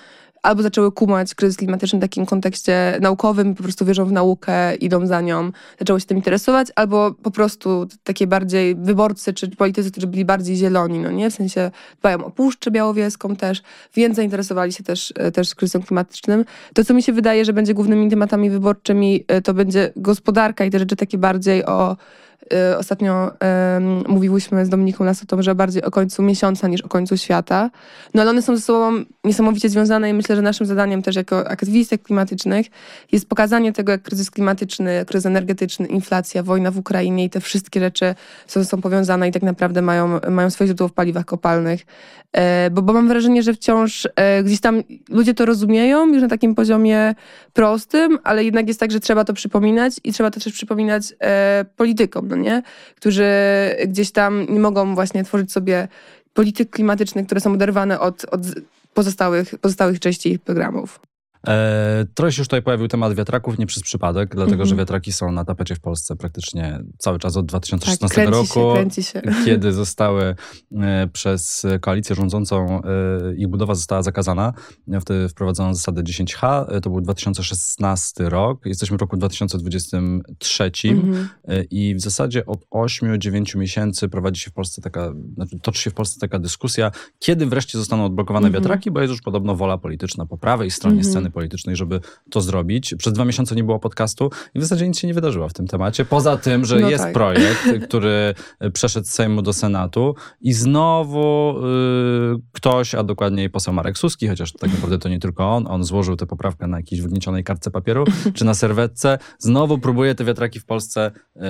albo 0.45 0.63
zaczęły 0.63 0.93
kumać 0.93 1.35
kryzys 1.35 1.57
klimatyczny 1.57 1.99
w 1.99 2.03
takim 2.03 2.27
kontekście 2.27 2.99
naukowym, 3.01 3.55
po 3.55 3.63
prostu 3.63 3.85
wierzą 3.85 4.05
w 4.05 4.13
naukę, 4.13 4.75
idą 4.75 5.07
za 5.07 5.21
nią, 5.21 5.51
zaczęły 5.79 6.01
się 6.01 6.07
tym 6.07 6.17
interesować, 6.17 6.69
albo 6.77 7.13
po 7.23 7.31
prostu 7.31 7.87
takie 8.05 8.27
bardziej 8.27 8.75
wyborcy 8.75 9.33
czy 9.33 9.51
politycy, 9.57 9.91
którzy 9.91 10.07
byli 10.07 10.25
bardziej 10.25 10.57
zieloni, 10.57 10.99
no 10.99 11.11
nie? 11.11 11.31
W 11.31 11.35
sensie 11.35 11.71
dbają 12.01 12.25
o 12.25 12.31
Puszczę 12.31 12.71
Białowieską 12.71 13.37
też, 13.37 13.63
więc 13.95 14.17
zainteresowali 14.17 14.73
się 14.73 14.85
też, 14.85 15.13
e, 15.17 15.33
też 15.33 15.55
kryzysem 15.55 15.83
klimatycznym. 15.83 16.45
To, 16.75 16.85
co 16.85 16.95
mi 16.95 17.03
się 17.03 17.13
wydaje, 17.13 17.45
że 17.45 17.53
będzie 17.53 17.75
głównymi 17.75 18.11
tematami 18.11 18.51
wyborczymi, 18.51 19.25
e, 19.29 19.43
to 19.43 19.55
będzie 19.55 19.93
gospodarka 19.97 20.65
i 20.65 20.71
te 20.71 20.79
rzeczy 20.79 20.97
takie 20.97 21.19
bardziej 21.19 21.65
o 21.65 21.97
ostatnio 22.79 23.31
um, 23.75 24.05
mówiłyśmy 24.09 24.67
z 24.67 24.69
Dominiką 24.69 25.05
Lasotą, 25.05 25.43
że 25.43 25.55
bardziej 25.55 25.83
o 25.83 25.91
końcu 25.91 26.23
miesiąca 26.23 26.69
niż 26.69 26.81
o 26.81 26.89
końcu 26.89 27.17
świata. 27.17 27.71
No 28.15 28.23
ale 28.23 28.31
one 28.31 28.43
są 28.43 28.57
ze 28.57 28.63
sobą 28.63 28.93
niesamowicie 29.25 29.69
związane 29.69 30.11
i 30.11 30.15
myślę, 30.15 30.37
że 30.37 30.43
naszym 30.43 30.67
zadaniem 30.67 31.03
też 31.03 31.17
jako 31.17 31.49
aktywistek 31.49 32.03
klimatycznych 32.03 32.67
jest 33.13 33.29
pokazanie 33.29 33.73
tego, 33.73 33.93
jak 33.93 34.03
kryzys 34.03 34.31
klimatyczny, 34.31 35.05
kryzys 35.07 35.27
energetyczny, 35.27 35.87
inflacja, 35.87 36.43
wojna 36.43 36.71
w 36.71 36.79
Ukrainie 36.79 37.25
i 37.25 37.31
te 37.31 37.41
wszystkie 37.41 37.81
rzeczy 37.81 38.15
są, 38.47 38.65
są 38.65 38.81
powiązane 38.81 39.29
i 39.29 39.33
tak 39.33 39.43
naprawdę 39.43 39.83
mają, 39.83 40.21
mają 40.31 40.51
swoje 40.51 40.69
źródło 40.69 40.89
w 40.89 40.93
paliwach 40.93 41.25
kopalnych. 41.25 41.87
E, 42.33 42.71
bo, 42.71 42.83
bo 42.83 42.93
mam 42.93 43.09
wrażenie, 43.09 43.43
że 43.43 43.55
wciąż 43.55 44.09
e, 44.17 44.43
gdzieś 44.43 44.61
tam 44.61 44.83
ludzie 45.09 45.35
to 45.35 45.47
rozumieją 45.47 46.07
już 46.07 46.23
na 46.23 46.29
takim 46.29 46.55
poziomie 46.55 47.15
prostym, 47.53 48.19
ale 48.25 48.45
jednak 48.45 48.69
jest 48.69 48.81
tak, 48.81 48.91
że 48.91 49.01
trzeba 49.01 49.25
to 49.25 49.33
przypominać 49.33 49.93
i 50.05 50.13
trzeba 50.13 50.31
to 50.31 50.41
też 50.41 50.53
przypominać 50.53 51.15
e, 51.21 51.65
politykom, 51.77 52.24
no 52.25 52.37
nie? 52.37 52.63
Którzy 52.97 53.25
gdzieś 53.87 54.13
tam 54.13 54.47
nie 54.49 54.61
mogą 54.61 54.95
właśnie 54.95 55.25
tworzyć 55.25 55.53
sobie 55.53 55.89
polityk 56.35 56.71
klimatycznych, 56.71 57.27
które 57.27 57.41
są 57.41 57.53
oderwane 57.53 58.01
od, 58.01 58.25
od 58.25 58.41
pozostałych, 58.95 59.59
pozostałych 59.59 60.01
części 60.01 60.33
ich 60.33 60.39
programów. 60.39 61.01
E, 61.49 62.07
trochę 62.15 62.33
się 62.33 62.41
już 62.41 62.49
tutaj 62.49 62.63
pojawił 62.63 62.89
temat 62.89 63.15
wiatraków, 63.15 63.59
nie 63.59 63.67
przez 63.67 63.83
przypadek, 63.83 64.35
dlatego 64.35 64.55
mm 64.55 64.67
-hmm. 64.67 64.69
że 64.69 64.77
wiatraki 64.77 65.13
są 65.13 65.33
na 65.33 65.45
tapecie 65.45 65.75
w 65.75 65.81
Polsce 65.81 66.17
praktycznie 66.17 66.81
cały 66.99 67.19
czas 67.19 67.37
od 67.37 67.47
2016 67.47 68.25
tak, 68.25 68.35
roku, 68.35 68.75
się, 69.03 69.23
kiedy 69.45 69.73
zostały 69.73 70.35
e, 70.73 71.09
przez 71.13 71.67
koalicję 71.81 72.17
rządzącą, 72.17 72.83
e, 72.83 73.35
ich 73.37 73.49
budowa 73.49 73.75
została 73.75 74.03
zakazana. 74.03 74.53
Wtedy 75.01 75.29
wprowadzono 75.29 75.75
zasadę 75.75 76.03
10H, 76.03 76.65
e, 76.69 76.81
to 76.81 76.91
był 76.91 77.01
2016 77.01 78.29
rok, 78.29 78.67
jesteśmy 78.67 78.97
w 78.97 79.01
roku 79.01 79.17
2023 79.17 80.71
mm 80.85 81.03
-hmm. 81.03 81.27
i 81.71 81.95
w 81.95 82.01
zasadzie 82.01 82.47
od 82.47 82.61
8-9 82.71 83.57
miesięcy 83.59 84.09
prowadzi 84.09 84.41
się 84.41 84.51
w 84.51 84.55
Polsce 84.55 84.83
taka, 84.83 85.13
znaczy 85.35 85.59
toczy 85.63 85.83
się 85.83 85.91
w 85.91 85.95
Polsce 85.95 86.21
taka 86.21 86.39
dyskusja, 86.39 86.91
kiedy 87.19 87.47
wreszcie 87.47 87.79
zostaną 87.79 88.05
odblokowane 88.05 88.49
mm 88.49 88.61
-hmm. 88.61 88.63
wiatraki, 88.63 88.91
bo 88.91 89.01
jest 89.01 89.11
już 89.11 89.23
podobno 89.23 89.57
wola 89.57 89.79
polityczna 89.79 90.27
po 90.27 90.39
prawej 90.39 90.71
stronie 90.71 90.97
mhm. 90.97 91.13
sceny 91.13 91.31
politycznej, 91.35 91.77
żeby 91.77 92.01
to 92.31 92.41
zrobić. 92.41 92.95
Przez 92.99 93.13
dwa 93.13 93.25
miesiące 93.25 93.55
nie 93.55 93.65
było 93.65 93.79
podcastu 93.79 94.31
i 94.55 94.59
w 94.59 94.63
zasadzie 94.63 94.89
nic 94.89 94.99
się 94.99 95.07
nie 95.07 95.15
wydarzyło 95.15 95.49
w 95.49 95.53
tym 95.53 95.67
temacie. 95.67 96.05
Poza 96.05 96.37
tym, 96.37 96.65
że 96.65 96.77
no 96.77 96.91
jest 96.91 97.05
tak. 97.05 97.13
projekt, 97.13 97.65
który 97.89 98.35
przeszedł 98.73 99.07
z 99.07 99.11
Sejmu 99.11 99.43
do 99.43 99.53
Senatu 99.53 100.15
i 100.41 100.53
znowu 100.53 101.55
y, 101.59 102.43
ktoś, 102.53 102.95
a 102.95 103.03
dokładniej 103.03 103.51
poseł 103.51 103.75
Marek 103.75 103.99
Suski, 103.99 104.29
chociaż 104.29 104.53
tak 104.53 104.73
naprawdę 104.73 104.99
to 104.99 105.09
nie 105.09 105.19
tylko 105.19 105.51
on, 105.51 105.67
on 105.67 105.85
złożył 105.85 106.17
tę 106.17 106.27
poprawkę 106.27 106.67
na 106.67 106.77
jakiejś 106.77 107.03
wygniecionej 107.03 107.45
kartce 107.45 107.71
papieru 107.71 108.05
czy 108.35 108.45
na 108.45 108.55
serwetce, 108.55 109.19
znowu 109.39 109.79
próbuje 109.79 110.15
te 110.15 110.25
wiatraki 110.25 110.61
w 110.61 110.65
Polsce 110.65 111.11
y, 111.37 111.41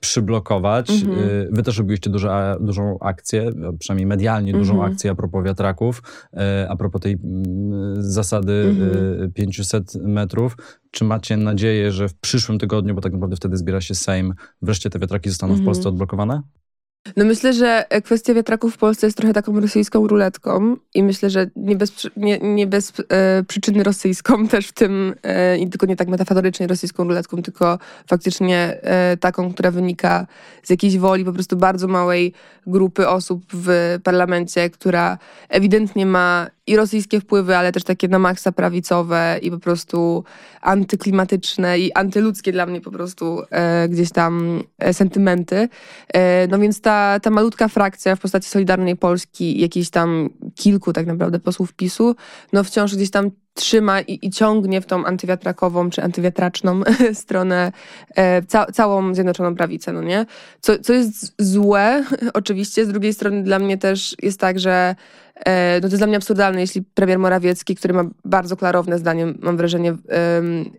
przyblokować. 0.00 0.90
Mhm. 0.90 1.18
Y, 1.18 1.48
wy 1.52 1.62
też 1.62 1.78
robiliście 1.78 2.10
duża, 2.10 2.56
dużą 2.60 2.98
akcję, 3.00 3.50
przynajmniej 3.78 4.06
medialnie 4.06 4.52
dużą 4.52 4.74
mhm. 4.74 4.92
akcję 4.92 5.10
a 5.10 5.14
propos 5.14 5.44
wiatraków, 5.44 6.02
a 6.68 6.76
propos 6.76 7.00
tej 7.00 7.12
mm, 7.12 8.02
zasady 8.02 8.52
y, 8.52 9.23
500 9.28 9.94
metrów. 9.94 10.56
Czy 10.90 11.04
macie 11.04 11.36
nadzieję, 11.36 11.92
że 11.92 12.08
w 12.08 12.14
przyszłym 12.14 12.58
tygodniu, 12.58 12.94
bo 12.94 13.00
tak 13.00 13.12
naprawdę 13.12 13.36
wtedy 13.36 13.56
zbiera 13.56 13.80
się 13.80 13.94
Sejm, 13.94 14.34
wreszcie 14.62 14.90
te 14.90 14.98
wiatraki 14.98 15.28
zostaną 15.28 15.52
w 15.52 15.56
Mhm. 15.56 15.64
Polsce 15.64 15.88
odblokowane? 15.88 16.42
No 17.16 17.24
myślę, 17.24 17.52
że 17.52 17.84
kwestia 18.04 18.34
wiatraków 18.34 18.74
w 18.74 18.78
Polsce 18.78 19.06
jest 19.06 19.16
trochę 19.16 19.32
taką 19.32 19.60
rosyjską 19.60 20.06
ruletką 20.06 20.76
i 20.94 21.02
myślę, 21.02 21.30
że 21.30 21.50
nie 21.56 21.76
bez, 21.76 21.92
nie, 22.16 22.38
nie 22.38 22.66
bez 22.66 22.92
e, 23.08 23.44
przyczyny 23.48 23.82
rosyjską 23.82 24.46
też 24.48 24.68
w 24.68 24.72
tym, 24.72 25.14
e, 25.22 25.58
i 25.58 25.68
tylko 25.70 25.86
nie 25.86 25.96
tak 25.96 26.08
metaforycznie 26.08 26.66
rosyjską 26.66 27.04
ruletką, 27.04 27.42
tylko 27.42 27.78
faktycznie 28.06 28.78
e, 28.82 29.16
taką, 29.16 29.52
która 29.52 29.70
wynika 29.70 30.26
z 30.62 30.70
jakiejś 30.70 30.98
woli 30.98 31.24
po 31.24 31.32
prostu 31.32 31.56
bardzo 31.56 31.88
małej 31.88 32.32
grupy 32.66 33.08
osób 33.08 33.44
w 33.52 33.98
parlamencie, 34.02 34.70
która 34.70 35.18
ewidentnie 35.48 36.06
ma 36.06 36.46
i 36.66 36.76
rosyjskie 36.76 37.20
wpływy, 37.20 37.56
ale 37.56 37.72
też 37.72 37.84
takie 37.84 38.08
na 38.08 38.18
maksa 38.18 38.52
prawicowe 38.52 39.38
i 39.42 39.50
po 39.50 39.58
prostu 39.58 40.24
antyklimatyczne 40.60 41.78
i 41.78 41.92
antyludzkie 41.92 42.52
dla 42.52 42.66
mnie 42.66 42.80
po 42.80 42.90
prostu 42.90 43.42
e, 43.50 43.88
gdzieś 43.88 44.10
tam 44.10 44.62
e, 44.78 44.94
sentymenty. 44.94 45.68
E, 46.14 46.48
no 46.48 46.58
więc 46.58 46.80
ta, 46.80 47.20
ta 47.20 47.30
malutka 47.30 47.68
frakcja 47.68 48.16
w 48.16 48.20
postaci 48.20 48.48
Solidarnej 48.48 48.96
Polski, 48.96 49.60
jakichś 49.60 49.90
tam 49.90 50.30
kilku 50.54 50.92
tak 50.92 51.06
naprawdę 51.06 51.38
posłów 51.38 51.72
PiSu, 51.72 52.16
no 52.52 52.64
wciąż 52.64 52.94
gdzieś 52.96 53.10
tam 53.10 53.30
trzyma 53.54 54.00
i, 54.00 54.18
i 54.22 54.30
ciągnie 54.30 54.80
w 54.80 54.86
tą 54.86 55.04
antywiatrakową 55.04 55.90
czy 55.90 56.02
antywiatraczną 56.02 56.80
stronę 57.14 57.72
e, 58.16 58.42
ca, 58.42 58.66
całą 58.66 59.14
Zjednoczoną 59.14 59.54
Prawicę, 59.54 59.92
no 59.92 60.02
nie? 60.02 60.26
Co, 60.60 60.78
co 60.78 60.92
jest 60.92 61.34
złe 61.38 62.04
oczywiście, 62.34 62.84
z 62.84 62.88
drugiej 62.88 63.14
strony 63.14 63.42
dla 63.42 63.58
mnie 63.58 63.78
też 63.78 64.16
jest 64.22 64.40
tak, 64.40 64.60
że 64.60 64.94
no 65.36 65.80
to 65.80 65.86
jest 65.86 65.96
dla 65.96 66.06
mnie 66.06 66.16
absurdalne, 66.16 66.60
jeśli 66.60 66.82
premier 66.82 67.18
Morawiecki, 67.18 67.74
który 67.74 67.94
ma 67.94 68.04
bardzo 68.24 68.56
klarowne 68.56 68.98
zdanie, 68.98 69.34
mam 69.42 69.56
wrażenie, 69.56 69.96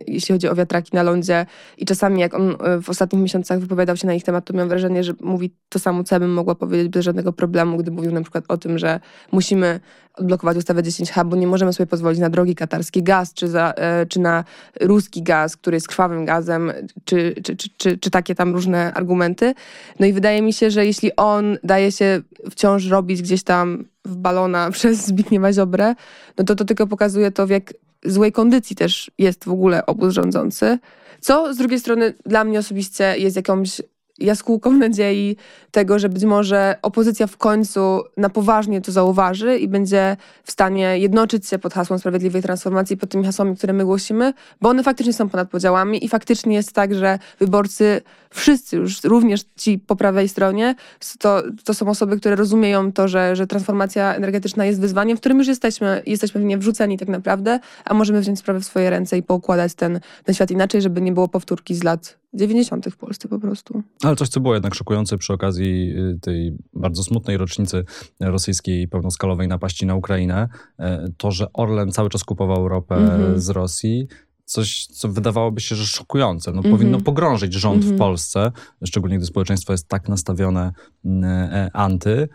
jeśli 0.06 0.32
chodzi 0.32 0.48
o 0.48 0.54
wiatraki 0.54 0.90
na 0.96 1.02
lądzie 1.02 1.46
i 1.78 1.84
czasami 1.84 2.20
jak 2.20 2.34
on 2.34 2.56
e, 2.60 2.82
w 2.82 2.90
ostatnich 2.90 3.22
miesiącach 3.22 3.60
wypowiadał 3.60 3.96
się 3.96 4.06
na 4.06 4.14
ich 4.14 4.24
temat, 4.24 4.44
to 4.44 4.52
miałem 4.52 4.68
wrażenie, 4.68 5.04
że 5.04 5.14
mówi 5.20 5.54
to 5.68 5.78
samo, 5.78 6.04
co 6.04 6.14
ja 6.14 6.20
bym 6.20 6.32
mogła 6.32 6.54
powiedzieć 6.54 6.88
bez 6.88 7.04
żadnego 7.04 7.32
problemu, 7.32 7.76
gdy 7.76 7.90
mówił 7.90 8.12
na 8.12 8.22
przykład 8.22 8.44
o 8.48 8.56
tym, 8.56 8.78
że 8.78 9.00
musimy 9.32 9.80
odblokować 10.14 10.56
ustawę 10.56 10.82
10H, 10.82 11.24
bo 11.24 11.36
nie 11.36 11.46
możemy 11.46 11.72
sobie 11.72 11.86
pozwolić 11.86 12.20
na 12.20 12.30
drogi 12.30 12.54
katarskie 12.54 13.02
gaz, 13.02 13.34
czy, 13.34 13.48
za, 13.48 13.72
e, 13.76 14.06
czy 14.06 14.20
na 14.20 14.44
ruski 14.80 15.22
gaz, 15.22 15.56
który 15.56 15.76
jest 15.76 15.88
krwawym 15.88 16.24
gazem, 16.24 16.72
czy, 17.04 17.34
czy, 17.42 17.56
czy, 17.56 17.68
czy, 17.76 17.98
czy 17.98 18.10
takie 18.10 18.34
tam 18.34 18.52
różne 18.52 18.94
argumenty. 18.94 19.54
No 20.00 20.06
i 20.06 20.12
wydaje 20.12 20.42
mi 20.42 20.52
się, 20.52 20.70
że 20.70 20.86
jeśli 20.86 21.16
on 21.16 21.58
daje 21.64 21.92
się 21.92 22.22
wciąż 22.50 22.86
robić 22.86 23.22
gdzieś 23.22 23.42
tam 23.42 23.84
w 24.06 24.16
balona 24.16 24.70
przez 24.76 25.06
Zbigniewa 25.06 25.52
Ziobrę, 25.52 25.94
no 26.38 26.44
to 26.44 26.54
to 26.54 26.64
tylko 26.64 26.86
pokazuje 26.86 27.30
to, 27.30 27.46
w 27.46 27.50
jak 27.50 27.74
złej 28.04 28.32
kondycji 28.32 28.76
też 28.76 29.10
jest 29.18 29.44
w 29.44 29.50
ogóle 29.50 29.86
obóz 29.86 30.14
rządzący. 30.14 30.78
Co 31.20 31.54
z 31.54 31.56
drugiej 31.56 31.80
strony 31.80 32.14
dla 32.26 32.44
mnie 32.44 32.58
osobiście 32.58 33.14
jest 33.18 33.36
jakąś 33.36 33.82
jaskółką 34.18 34.72
nadziei 34.86 35.36
tego, 35.70 35.98
że 35.98 36.08
być 36.08 36.24
może 36.24 36.76
opozycja 36.82 37.26
w 37.26 37.36
końcu 37.36 38.02
na 38.16 38.30
poważnie 38.30 38.80
to 38.80 38.92
zauważy 38.92 39.58
i 39.58 39.68
będzie 39.68 40.16
w 40.44 40.52
stanie 40.52 40.98
jednoczyć 40.98 41.46
się 41.46 41.58
pod 41.58 41.74
hasłem 41.74 41.98
sprawiedliwej 41.98 42.42
transformacji, 42.42 42.96
pod 42.96 43.10
tymi 43.10 43.24
hasłami, 43.24 43.56
które 43.56 43.72
my 43.72 43.84
głosimy, 43.84 44.32
bo 44.60 44.68
one 44.68 44.82
faktycznie 44.82 45.12
są 45.12 45.28
ponad 45.28 45.50
podziałami 45.50 46.04
i 46.04 46.08
faktycznie 46.08 46.54
jest 46.54 46.72
tak, 46.72 46.94
że 46.94 47.18
wyborcy, 47.38 48.00
wszyscy 48.30 48.76
już, 48.76 49.04
również 49.04 49.40
ci 49.56 49.78
po 49.78 49.96
prawej 49.96 50.28
stronie, 50.28 50.74
to, 51.18 51.42
to 51.64 51.74
są 51.74 51.88
osoby, 51.88 52.16
które 52.16 52.36
rozumieją 52.36 52.92
to, 52.92 53.08
że, 53.08 53.36
że 53.36 53.46
transformacja 53.46 54.14
energetyczna 54.14 54.64
jest 54.64 54.80
wyzwaniem, 54.80 55.16
w 55.16 55.20
którym 55.20 55.38
już 55.38 55.48
jesteśmy, 55.48 56.02
jesteśmy 56.06 56.40
w 56.40 56.44
nie 56.44 56.58
wrzuceni 56.58 56.98
tak 56.98 57.08
naprawdę, 57.08 57.60
a 57.84 57.94
możemy 57.94 58.20
wziąć 58.20 58.38
sprawę 58.38 58.60
w 58.60 58.64
swoje 58.64 58.90
ręce 58.90 59.18
i 59.18 59.22
poukładać 59.22 59.74
ten, 59.74 60.00
ten 60.24 60.34
świat 60.34 60.50
inaczej, 60.50 60.82
żeby 60.82 61.00
nie 61.00 61.12
było 61.12 61.28
powtórki 61.28 61.74
z 61.74 61.82
lat 61.82 62.18
90. 62.36 62.86
w 62.90 62.96
Polsce 62.96 63.28
po 63.28 63.38
prostu. 63.38 63.82
Ale 64.02 64.16
coś, 64.16 64.28
co 64.28 64.40
było 64.40 64.54
jednak 64.54 64.74
szokujące 64.74 65.18
przy 65.18 65.32
okazji 65.32 65.94
y, 65.98 66.18
tej 66.20 66.56
bardzo 66.72 67.02
smutnej 67.02 67.36
rocznicy 67.36 67.84
rosyjskiej 68.20 68.88
pełnoskalowej 68.88 69.48
napaści 69.48 69.86
na 69.86 69.94
Ukrainę, 69.94 70.48
e, 70.78 71.08
to, 71.16 71.30
że 71.30 71.46
Orlen 71.52 71.92
cały 71.92 72.08
czas 72.10 72.24
kupował 72.24 72.68
ropę 72.68 72.94
Mhm. 72.94 73.40
z 73.40 73.48
Rosji. 73.48 74.06
Coś, 74.44 74.86
co 74.86 75.08
wydawałoby 75.08 75.60
się, 75.60 75.76
że 75.76 75.86
szokujące. 75.86 76.50
No, 76.50 76.56
Mhm. 76.56 76.74
Powinno 76.76 77.00
pogrążyć 77.00 77.52
rząd 77.54 77.76
Mhm. 77.76 77.94
w 77.94 77.98
Polsce, 77.98 78.52
szczególnie 78.84 79.16
gdy 79.16 79.26
społeczeństwo 79.26 79.72
jest 79.72 79.88
tak 79.88 80.08
nastawione 80.08 80.72
mm, 81.04 81.24
e, 81.24 81.70
anty. 81.72 82.28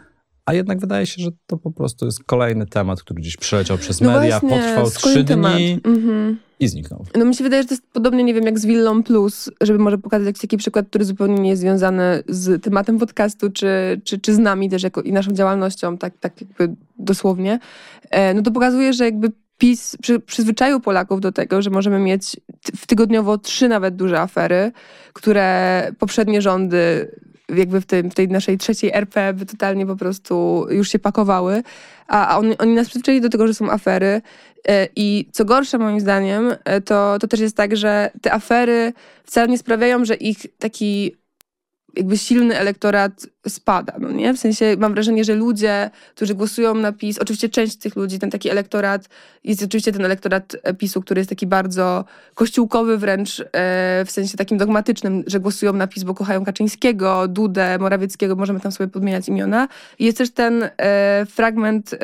A 0.46 0.54
jednak 0.54 0.80
wydaje 0.80 1.06
się, 1.06 1.24
że 1.24 1.30
to 1.48 1.58
po 1.58 1.72
prostu 1.72 2.06
jest 2.06 2.24
kolejny 2.24 2.66
temat, 2.66 3.02
który 3.04 3.22
gdzieś 3.22 3.38
przeleciał 3.38 3.78
przez 3.78 4.02
media, 4.02 4.40
potrwał 4.40 4.86
z 4.90 5.00
kolei 5.00 5.16
trzy 5.16 5.24
dni 5.24 5.80
Mhm. 5.84 6.38
I 6.62 6.68
zniknął. 6.68 7.06
No 7.16 7.26
mi 7.26 7.36
się 7.36 7.44
wydaje, 7.44 7.62
że 7.62 7.68
to 7.68 7.74
jest 7.74 7.88
podobnie, 7.94 8.24
nie 8.24 8.34
wiem, 8.34 8.44
jak 8.44 8.60
z 8.60 8.66
Willą 8.66 9.04
Plus, 9.04 9.52
żeby 9.62 9.80
może 9.80 9.98
pokazać 9.98 10.26
jakiś 10.26 10.42
taki 10.42 10.58
przykład, 10.58 10.88
który 10.88 11.06
zupełnie 11.06 11.36
nie 11.36 11.50
jest 11.50 11.62
związany 11.62 12.24
z 12.28 12.64
tematem 12.64 13.00
podcastu, 13.00 13.52
czy, 13.52 14.02
czy, 14.04 14.20
czy 14.20 14.34
z 14.34 14.40
nami 14.40 14.70
też 14.70 14.84
jako, 14.84 15.02
i 15.02 15.12
naszą 15.12 15.32
działalnością, 15.32 15.98
tak, 15.98 16.18
tak 16.20 16.42
jakby 16.42 16.76
dosłownie. 17.00 17.60
E, 18.10 18.34
no 18.34 18.42
to 18.42 18.52
pokazuje, 18.52 18.94
że 18.94 19.06
jakby 19.06 19.32
PiS 19.58 19.98
przy, 20.02 20.20
przyzwyczaił 20.20 20.80
Polaków 20.80 21.22
do 21.22 21.32
tego, 21.32 21.62
że 21.62 21.70
możemy 21.70 22.00
mieć 22.00 22.38
w 22.76 22.88
tygodniowo 22.88 23.38
trzy 23.38 23.68
nawet 23.68 23.96
duże 23.96 24.20
afery, 24.20 24.72
które 25.14 25.88
poprzednie 26.00 26.42
rządy 26.42 27.12
jakby 27.56 27.82
w, 27.82 27.86
tym, 27.86 28.12
w 28.12 28.16
tej 28.16 28.28
naszej 28.28 28.58
trzeciej 28.58 28.92
RP 28.94 29.34
by 29.34 29.46
totalnie 29.46 29.86
po 29.86 29.96
prostu 29.96 30.66
już 30.70 30.90
się 30.90 31.00
pakowały, 31.00 31.64
a, 32.08 32.28
a 32.28 32.38
oni, 32.38 32.58
oni 32.58 32.76
nas 32.76 32.88
przyzwyczaili 32.88 33.22
do 33.22 33.30
tego, 33.30 33.48
że 33.48 33.54
są 33.54 33.72
afery 33.72 34.22
I 34.96 35.30
co 35.32 35.46
gorsza 35.46 35.78
moim 35.78 36.00
zdaniem, 36.00 36.56
e, 36.66 36.82
to, 36.82 37.18
to 37.20 37.28
też 37.28 37.40
jest 37.40 37.58
tak, 37.58 37.78
że 37.78 38.12
te 38.22 38.34
afery 38.34 38.94
wcale 39.24 39.48
nie 39.48 39.58
sprawiają, 39.58 40.06
że 40.06 40.16
ich 40.16 40.38
taki 40.60 41.21
jakby 41.96 42.18
silny 42.18 42.58
elektorat 42.58 43.28
spada, 43.48 43.94
no 44.00 44.12
nie? 44.12 44.34
W 44.34 44.40
sensie 44.40 44.76
mam 44.80 44.94
wrażenie, 44.94 45.24
że 45.24 45.36
ludzie, 45.36 45.90
którzy 46.16 46.36
głosują 46.36 46.76
na 46.76 46.92
PiS, 46.92 47.20
oczywiście 47.20 47.50
część 47.50 47.78
tych 47.78 47.96
ludzi, 47.96 48.20
ten 48.20 48.32
taki 48.32 48.50
elektorat, 48.50 49.10
jest 49.44 49.64
oczywiście 49.64 49.92
ten 49.92 50.06
elektorat 50.06 50.56
e, 50.64 50.74
PiSu, 50.74 51.02
który 51.02 51.20
jest 51.20 51.30
taki 51.30 51.48
bardzo 51.48 52.06
kościółkowy 52.34 52.98
wręcz, 52.98 53.40
e, 53.40 53.46
w 54.06 54.12
sensie 54.12 54.38
takim 54.38 54.58
dogmatycznym, 54.58 55.24
że 55.28 55.40
głosują 55.40 55.74
na 55.74 55.88
PiS, 55.88 56.04
bo 56.04 56.14
kochają 56.14 56.46
Kaczyńskiego, 56.46 57.28
Dudę, 57.28 57.78
Morawieckiego, 57.80 58.36
możemy 58.36 58.60
tam 58.60 58.72
sobie 58.72 58.88
podmieniać 58.88 59.28
imiona. 59.28 59.68
I 60.00 60.06
jest 60.06 60.18
też 60.18 60.32
ten 60.32 60.70
e, 60.78 61.26
fragment 61.30 61.96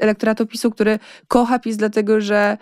elektoratu 0.00 0.46
PiSu, 0.46 0.70
który 0.70 0.98
kocha 1.28 1.58
PiS 1.58 1.76
dlatego, 1.76 2.20
że 2.20 2.58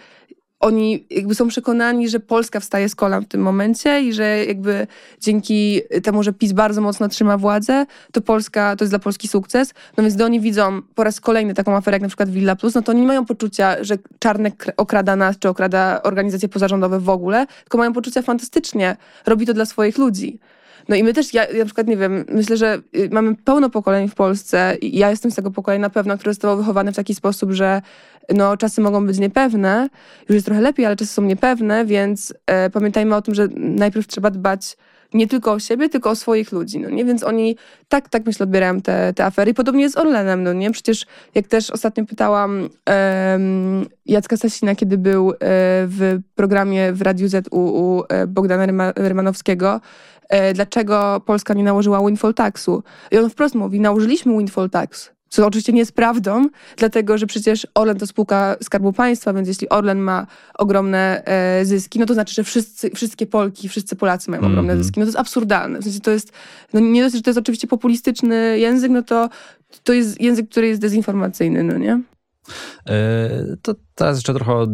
oni 0.61 1.07
jakby 1.11 1.35
są 1.35 1.49
przekonani, 1.49 2.09
że 2.09 2.21
Polska 2.21 2.61
wstaje 2.61 2.89
z 2.89 2.95
kolan 2.95 3.25
w 3.25 3.29
tym 3.29 3.41
momencie 3.41 4.03
i 4.03 4.13
że 4.13 4.45
jakby 4.45 4.87
dzięki 5.21 5.81
temu, 6.03 6.23
że 6.23 6.33
PiS 6.33 6.53
bardzo 6.53 6.81
mocno 6.81 7.09
trzyma 7.09 7.39
władzę, 7.39 7.87
to 8.13 8.21
Polska, 8.21 8.77
to 8.77 8.85
jest 8.85 8.93
dla 8.93 8.99
Polski 8.99 9.29
sukces. 9.29 9.75
No 9.97 10.03
więc 10.03 10.15
gdy 10.15 10.25
oni 10.25 10.41
widzą 10.41 10.83
po 10.95 11.05
raz 11.05 11.21
kolejny 11.21 11.55
taką 11.55 11.77
aferę 11.77 11.95
jak 11.95 12.03
na 12.03 12.09
przykład 12.09 12.31
Villa 12.31 12.57
Plus, 12.57 12.75
no 12.75 12.83
to 12.83 12.93
oni 12.93 13.01
nie 13.01 13.07
mają 13.07 13.25
poczucia, 13.25 13.77
że 13.81 13.99
Czarnek 14.19 14.73
okrada 14.77 15.17
nas, 15.17 15.39
czy 15.39 15.49
okrada 15.49 16.01
organizacje 16.03 16.49
pozarządowe 16.49 17.01
w 17.01 17.09
ogóle, 17.09 17.47
tylko 17.61 17.79
mają 17.79 17.93
poczucia 17.93 18.23
fantastycznie, 18.23 18.97
robi 19.27 19.47
to 19.47 19.55
dla 19.55 19.67
swoich 19.67 19.99
ludzi. 19.99 20.39
No 20.89 20.97
i 20.97 21.05
my 21.05 21.15
też, 21.15 21.35
ja, 21.35 21.47
ja 21.47 21.59
na 21.59 21.65
przykład 21.65 21.87
nie 21.87 21.97
wiem, 21.97 22.25
myślę, 22.29 22.57
że 22.57 22.83
y, 22.97 23.09
mamy 23.13 23.35
pełno 23.37 23.71
pokoleń 23.71 24.09
w 24.09 24.15
Polsce 24.15 24.77
i 24.81 24.99
ja 24.99 25.11
jestem 25.11 25.31
z 25.31 25.35
tego 25.35 25.51
pokolenia 25.51 25.83
na 25.83 25.91
pewno, 25.91 26.19
które 26.19 26.35
zostało 26.35 26.57
wychowane 26.57 26.93
w 26.93 26.97
taki 26.97 27.15
sposób, 27.15 27.53
że 27.53 27.83
no, 28.35 28.57
czasy 28.57 28.81
mogą 28.81 29.07
być 29.07 29.19
niepewne, 29.19 29.89
już 30.29 30.35
jest 30.35 30.47
trochę 30.47 30.61
lepiej, 30.61 30.87
ale 30.87 30.97
czasy 30.97 31.13
są 31.13 31.23
niepewne, 31.23 31.85
więc 31.85 32.35
e, 32.47 32.71
pamiętajmy 32.71 33.15
o 33.15 33.23
tym, 33.23 33.35
że 33.35 33.49
najpierw 33.57 34.07
trzeba 34.07 34.31
dbać 34.31 34.77
nie 35.15 35.27
tylko 35.27 35.53
o 35.53 35.59
siebie, 35.59 35.89
tylko 35.89 36.11
o 36.11 36.15
swoich 36.15 36.53
ludzi, 36.53 36.81
no 36.81 36.91
nie? 36.91 37.05
Więc 37.05 37.23
oni 37.23 37.57
tak, 37.89 38.09
tak 38.09 38.27
myślę, 38.27 38.45
odbierają 38.45 38.81
te, 38.81 39.15
te 39.15 39.25
afery. 39.25 39.51
I 39.51 39.55
podobnie 39.55 39.83
jest 39.83 39.95
z 39.95 39.99
Orlenem, 39.99 40.43
no 40.43 40.53
nie? 40.53 40.71
Przecież 40.71 41.07
jak 41.35 41.47
też 41.47 41.71
ostatnio 41.71 42.07
pytałam 42.07 42.69
em, 42.87 43.87
Jacka 44.07 44.37
Sasina, 44.37 44.75
kiedy 44.75 44.99
był 44.99 45.31
e, 45.31 45.35
w 45.87 46.19
programie 46.35 46.93
w 46.93 47.03
Radiu 47.03 47.29
Z 47.29 47.49
u, 47.51 47.61
u 47.61 48.05
e, 48.09 48.27
Bogdana 48.27 48.67
Ryma, 48.67 48.93
Rymanowskiego, 48.97 49.81
e, 50.29 50.53
dlaczego 50.53 51.23
Polska 51.27 51.55
nie 51.55 51.65
nałożyła 51.65 52.07
windfall 52.07 52.35
taxu. 52.35 52.83
I 53.11 53.19
on 53.19 53.31
wprost 53.31 53.55
mówi, 53.55 53.81
nałożyliśmy 53.81 54.39
windfall 54.39 54.71
tax, 54.71 55.18
co 55.29 55.47
oczywiście 55.47 55.73
nie 55.73 55.79
jest 55.79 55.93
prawdą, 55.93 56.49
dlatego 56.77 57.19
że 57.19 57.27
przecież 57.27 57.67
Orlen 57.75 57.99
to 57.99 58.07
spółka 58.07 58.57
Skarbu 58.63 58.93
Państwa, 58.93 59.33
więc 59.33 59.49
jeśli 59.49 59.69
Orlen 59.69 59.99
ma 59.99 60.27
ogromne 60.55 61.23
e, 61.25 61.65
zyski, 61.65 61.99
no 61.99 62.07
to 62.07 62.15
znaczy, 62.15 62.35
że 62.35 62.45
wszyscy, 62.45 62.91
wszystkie 62.91 63.27
Polki, 63.27 63.69
wszyscy 63.69 63.97
Polacy 63.97 64.31
mają 64.31 64.43
ogromne 64.43 64.73
Mhm. 64.73 64.83
zyski. 64.83 65.01
No 65.01 65.07
to 65.07 65.09
jest 65.09 65.19
absurdalne. 65.19 65.79
W 65.79 65.85
sensie 65.85 66.01
to 66.01 66.11
jest, 66.11 66.33
no 66.73 66.81
nie 66.81 67.03
dosyć, 67.03 67.17
że 67.17 67.23
to 67.23 67.31
jest 67.31 67.39
oczywiście 67.39 67.67
populistyczny 67.67 68.59
język, 68.59 68.91
no 68.91 69.03
to 69.03 69.29
to 69.85 69.93
jest 69.93 70.21
język, 70.21 70.49
który 70.49 70.69
jest 70.69 70.81
dezinformacyjny, 70.81 71.63
no 71.65 71.79
nie? 71.79 72.01
E, 72.87 73.57
to 73.63 73.75
teraz 73.95 74.17
jeszcze 74.17 74.35
trochę 74.35 74.55
o 74.55 74.67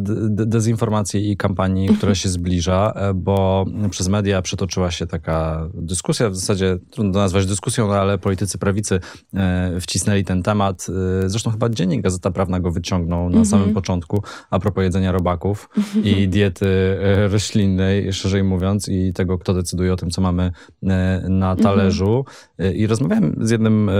dezinformacji 0.46 1.30
i 1.30 1.36
kampanii, 1.36 1.88
która 1.88 2.14
się 2.14 2.28
zbliża, 2.28 2.92
e, 2.96 3.14
bo 3.14 3.64
przez 3.90 4.08
media 4.08 4.42
przetoczyła 4.42 4.90
się 4.90 5.06
taka 5.06 5.68
dyskusja, 5.74 6.30
w 6.30 6.36
zasadzie 6.36 6.78
trudno 6.90 7.20
nazwać 7.20 7.46
dyskusją, 7.46 7.88
no 7.88 7.94
ale 7.94 8.18
politycy 8.18 8.58
prawicy 8.58 9.00
e, 9.34 9.80
wcisnęli 9.80 10.24
ten 10.24 10.42
temat. 10.42 10.86
Zresztą 11.26 11.50
chyba 11.50 11.68
Dziennik 11.68 12.02
Gazeta 12.02 12.30
Prawna 12.30 12.60
go 12.60 12.70
wyciągnął 12.70 13.30
na 13.30 13.44
samym 13.44 13.64
mhm. 13.64 13.74
początku 13.74 14.22
a 14.50 14.58
propos 14.58 14.84
jedzenia 14.84 15.12
robaków 15.12 15.68
i 16.04 16.28
diety 16.28 16.66
roślinnej, 17.30 18.12
szerzej 18.12 18.44
mówiąc, 18.44 18.88
i 18.88 19.12
tego, 19.12 19.38
kto 19.38 19.54
decyduje 19.54 19.92
o 19.92 19.96
tym, 19.96 20.10
co 20.10 20.20
mamy 20.20 20.52
na 20.82 21.50
mhm. 21.50 21.56
talerzu. 21.58 22.24
I 22.74 22.86
rozmawiałem 22.86 23.36
z 23.40 23.50
jednym 23.50 23.90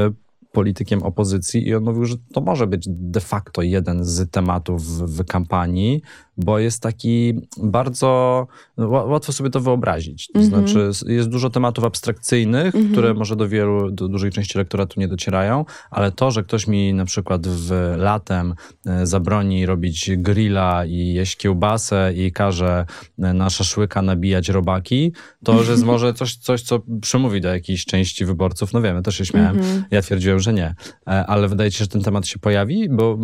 politykiem 0.55 1.03
opozycji 1.03 1.69
i 1.69 1.75
on 1.75 1.85
mówił, 1.85 2.05
że 2.05 2.17
to 2.33 2.41
może 2.41 2.67
być 2.67 2.87
de 2.89 3.21
facto 3.21 3.63
jeden 3.63 4.05
z 4.05 4.31
tematów 4.31 4.83
w, 4.87 5.25
kampanii, 5.25 6.03
bo 6.37 6.59
jest 6.59 6.83
taki 6.83 7.35
bardzo 7.57 8.47
łatwo 8.79 9.33
sobie 9.33 9.51
to 9.51 9.61
wyobrazić. 9.61 10.29
To 10.29 10.39
mm 10.39 10.51
-hmm. 10.51 10.69
znaczy, 10.69 11.13
jest 11.13 11.29
dużo 11.29 11.51
tematów 11.51 11.85
abstrakcyjnych, 11.85 12.75
mm 12.75 12.89
-hmm. 12.89 12.93
które 12.93 13.15
może 13.15 13.37
do 13.37 13.49
wielu, 13.49 13.91
do 13.91 14.09
dużej 14.09 14.31
części 14.31 14.59
elektoratu 14.59 15.01
nie 15.01 15.09
docierają, 15.09 15.65
ale 15.91 16.13
to, 16.13 16.31
że 16.31 16.43
ktoś 16.43 16.67
mi 16.67 16.95
na 16.95 17.05
przykład 17.05 17.47
w 17.47 17.95
latem 17.97 18.55
e, 18.87 19.07
zabroni 19.07 19.67
robić 19.67 20.11
grilla 20.17 20.85
i 20.85 21.15
jeść 21.15 21.37
kiełbasę 21.37 22.13
i 22.17 22.33
każe 22.33 22.87
e, 23.19 23.33
na 23.33 23.51
szaszłyka 23.51 24.03
nabijać 24.03 24.49
robaki, 24.49 25.13
to 25.45 25.63
że 25.63 25.73
jest 25.73 25.85
może 25.95 26.15
coś, 26.15 26.37
coś, 26.37 26.63
co 26.63 26.81
przemówi 27.01 27.41
do 27.41 27.49
jakiejś 27.49 27.85
części 27.85 28.25
wyborców. 28.25 28.73
No 28.73 28.83
wiemy, 28.83 29.03
też 29.03 29.17
się 29.17 29.27
śmiałem. 29.27 29.59
Mm 29.59 29.65
-hmm. 29.65 29.83
Ja 29.91 30.03
twierdziłem, 30.03 30.41
że 30.41 30.53
nie. 30.53 30.75
E, 31.07 31.27
ale 31.27 31.49
wydaje 31.49 31.71
się, 31.71 31.79
że 31.79 31.89
ten 31.89 32.03
temat 32.03 32.27
się 32.27 32.39
pojawi? 32.39 32.89
Bo 32.89 33.19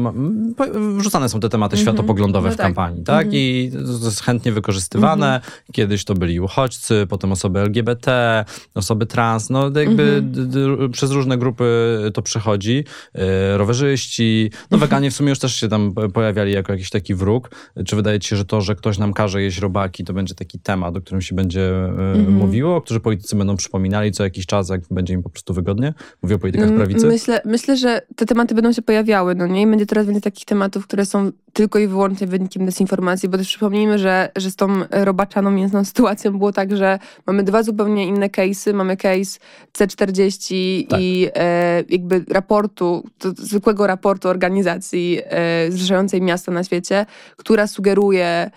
wrzucane 0.96 1.28
są 1.28 1.40
te 1.40 1.48
tematy 1.48 1.76
mhm. 1.76 1.84
światopoglądowe 1.84 2.48
no 2.48 2.54
w 2.54 2.56
tak. 2.56 2.66
kampanii 2.66 2.99
tak? 3.00 3.26
Mhm. 3.26 3.42
I 3.42 3.72
to 4.00 4.06
jest 4.06 4.22
chętnie 4.22 4.52
wykorzystywane. 4.52 5.34
Mhm. 5.34 5.52
Kiedyś 5.72 6.04
to 6.04 6.14
byli 6.14 6.40
uchodźcy, 6.40 7.06
potem 7.08 7.32
osoby 7.32 7.60
LGBT, 7.60 8.44
osoby 8.74 9.06
trans, 9.06 9.50
no 9.50 9.70
jakby 9.80 10.02
mhm. 10.02 10.90
przez 10.92 11.10
różne 11.10 11.38
grupy 11.38 11.98
to 12.14 12.22
przechodzi. 12.22 12.84
E, 13.14 13.58
rowerzyści, 13.58 14.50
no 14.70 14.78
weganie 14.78 15.10
w 15.10 15.14
sumie 15.14 15.28
już 15.28 15.38
też 15.38 15.56
się 15.56 15.68
tam 15.68 15.94
pojawiali 16.14 16.52
jako 16.52 16.72
jakiś 16.72 16.90
taki 16.90 17.14
wróg. 17.14 17.50
Czy 17.86 17.96
wydaje 17.96 18.20
ci 18.20 18.28
się, 18.28 18.36
że 18.36 18.44
to, 18.44 18.60
że 18.60 18.74
ktoś 18.74 18.98
nam 18.98 19.12
każe 19.12 19.42
jeść 19.42 19.58
robaki, 19.58 20.04
to 20.04 20.12
będzie 20.12 20.34
taki 20.34 20.58
temat, 20.58 20.96
o 20.96 21.00
którym 21.00 21.20
się 21.20 21.34
będzie 21.34 21.84
mhm. 21.84 22.32
mówiło, 22.32 22.80
którzy 22.80 23.00
politycy 23.00 23.36
będą 23.36 23.56
przypominali 23.56 24.12
co 24.12 24.24
jakiś 24.24 24.46
czas, 24.46 24.68
jak 24.68 24.80
będzie 24.90 25.14
im 25.14 25.22
po 25.22 25.30
prostu 25.30 25.54
wygodnie? 25.54 25.94
Mówię 26.22 26.34
o 26.34 26.38
politykach 26.38 26.74
prawicy. 26.74 27.06
Myślę, 27.06 27.40
myślę, 27.44 27.76
że 27.76 28.02
te 28.16 28.26
tematy 28.26 28.54
będą 28.54 28.72
się 28.72 28.82
pojawiały, 28.82 29.34
no 29.34 29.46
nie? 29.46 29.62
I 29.62 29.66
będzie 29.66 29.86
coraz 29.86 30.06
więcej 30.06 30.22
takich 30.22 30.44
tematów, 30.44 30.86
które 30.86 31.06
są 31.06 31.32
tylko 31.52 31.78
i 31.78 31.86
wyłącznie 31.86 32.26
wynikiem 32.26 32.66
dezinformacji 32.66 32.89
informacji, 32.90 33.28
bo 33.28 33.38
też 33.38 33.48
przypomnijmy, 33.48 33.98
że, 33.98 34.28
że 34.36 34.50
z 34.50 34.56
tą 34.56 34.68
robaczaną 34.90 35.50
mięsną 35.50 35.84
sytuacją 35.92 36.38
było 36.38 36.52
tak, 36.52 36.76
że 36.76 36.98
mamy 37.26 37.42
dwa 37.42 37.62
zupełnie 37.62 38.06
inne 38.06 38.28
case'y. 38.28 38.74
Mamy 38.74 38.96
case 38.96 39.38
C40 39.78 40.86
tak. 40.88 41.00
i 41.00 41.28
e, 41.34 41.84
jakby 41.88 42.24
raportu, 42.28 43.04
zwykłego 43.36 43.86
raportu 43.86 44.28
organizacji 44.28 45.20
e, 45.24 45.70
zrzeszającej 45.70 46.22
miasta 46.22 46.52
na 46.52 46.64
świecie, 46.64 47.06
która 47.36 47.66
sugeruje 47.66 48.50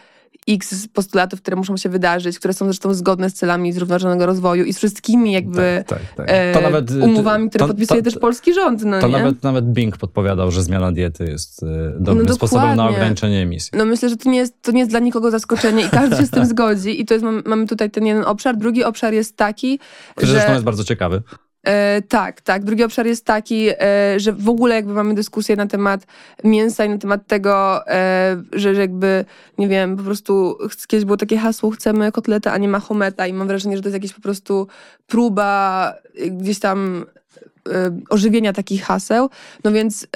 x 0.47 0.87
postulatów, 0.87 1.41
które 1.41 1.57
muszą 1.57 1.77
się 1.77 1.89
wydarzyć, 1.89 2.39
które 2.39 2.53
są 2.53 2.65
zresztą 2.65 2.93
zgodne 2.93 3.29
z 3.29 3.33
celami 3.33 3.73
zrównoważonego 3.73 4.25
rozwoju 4.25 4.63
i 4.63 4.73
z 4.73 4.77
wszystkimi 4.77 5.31
jakby 5.31 5.83
tak, 5.87 5.99
tak, 5.99 6.15
tak. 6.15 6.25
E, 6.29 6.61
nawet, 6.61 6.91
umowami, 6.91 7.49
które 7.49 7.59
to, 7.59 7.67
podpisuje 7.67 8.01
to, 8.01 8.09
też 8.11 8.19
polski 8.19 8.53
rząd. 8.53 8.83
No 8.85 8.99
to 8.99 9.07
nie? 9.07 9.13
Nawet, 9.13 9.43
nawet 9.43 9.65
Bing 9.65 9.97
podpowiadał, 9.97 10.51
że 10.51 10.63
zmiana 10.63 10.91
diety 10.91 11.25
jest 11.25 11.63
e, 11.63 11.93
dobrym 11.99 12.25
no 12.25 12.33
sposobem 12.33 12.77
na 12.77 12.89
ograniczenie 12.89 13.41
emisji. 13.41 13.71
No 13.77 13.85
myślę, 13.85 14.09
że 14.09 14.17
to 14.17 14.29
nie, 14.29 14.37
jest, 14.37 14.61
to 14.61 14.71
nie 14.71 14.79
jest 14.79 14.91
dla 14.91 14.99
nikogo 14.99 15.31
zaskoczenie 15.31 15.85
i 15.85 15.89
każdy 15.89 16.15
się 16.15 16.25
z 16.25 16.29
tym 16.29 16.45
zgodzi 16.45 17.01
i 17.01 17.05
to 17.05 17.13
jest, 17.13 17.25
mamy 17.45 17.67
tutaj 17.67 17.91
ten 17.91 18.05
jeden 18.05 18.23
obszar. 18.23 18.57
Drugi 18.57 18.83
obszar 18.83 19.13
jest 19.13 19.37
taki, 19.37 19.79
Który 20.15 20.27
że... 20.27 20.33
zresztą 20.33 20.51
jest 20.51 20.65
bardzo 20.65 20.83
ciekawy. 20.83 21.21
E, 21.63 22.01
tak, 22.01 22.41
tak. 22.41 22.63
Drugi 22.63 22.83
obszar 22.83 23.05
jest 23.05 23.25
taki, 23.25 23.69
e, 23.69 23.75
że 24.17 24.33
w 24.33 24.49
ogóle 24.49 24.75
jakby 24.75 24.93
mamy 24.93 25.13
dyskusję 25.13 25.55
na 25.55 25.67
temat 25.67 26.05
mięsa 26.43 26.85
i 26.85 26.89
na 26.89 26.97
temat 26.97 27.27
tego, 27.27 27.87
e, 27.87 28.43
że, 28.53 28.75
że 28.75 28.81
jakby, 28.81 29.25
nie 29.57 29.67
wiem, 29.67 29.97
po 29.97 30.03
prostu 30.03 30.57
kiedyś 30.87 31.05
było 31.05 31.17
takie 31.17 31.37
hasło, 31.37 31.71
chcemy 31.71 32.11
kotleta, 32.11 32.51
a 32.51 32.57
nie 32.57 32.67
Mahometa 32.67 33.27
i 33.27 33.33
mam 33.33 33.47
wrażenie, 33.47 33.75
że 33.77 33.83
to 33.83 33.89
jest 33.89 34.03
jakaś 34.03 34.13
po 34.13 34.21
prostu 34.21 34.67
próba 35.07 35.93
gdzieś 36.31 36.59
tam 36.59 37.05
ożywienia 38.09 38.53
takich 38.53 38.83
haseł. 38.83 39.29
No 39.63 39.71
więc 39.71 40.07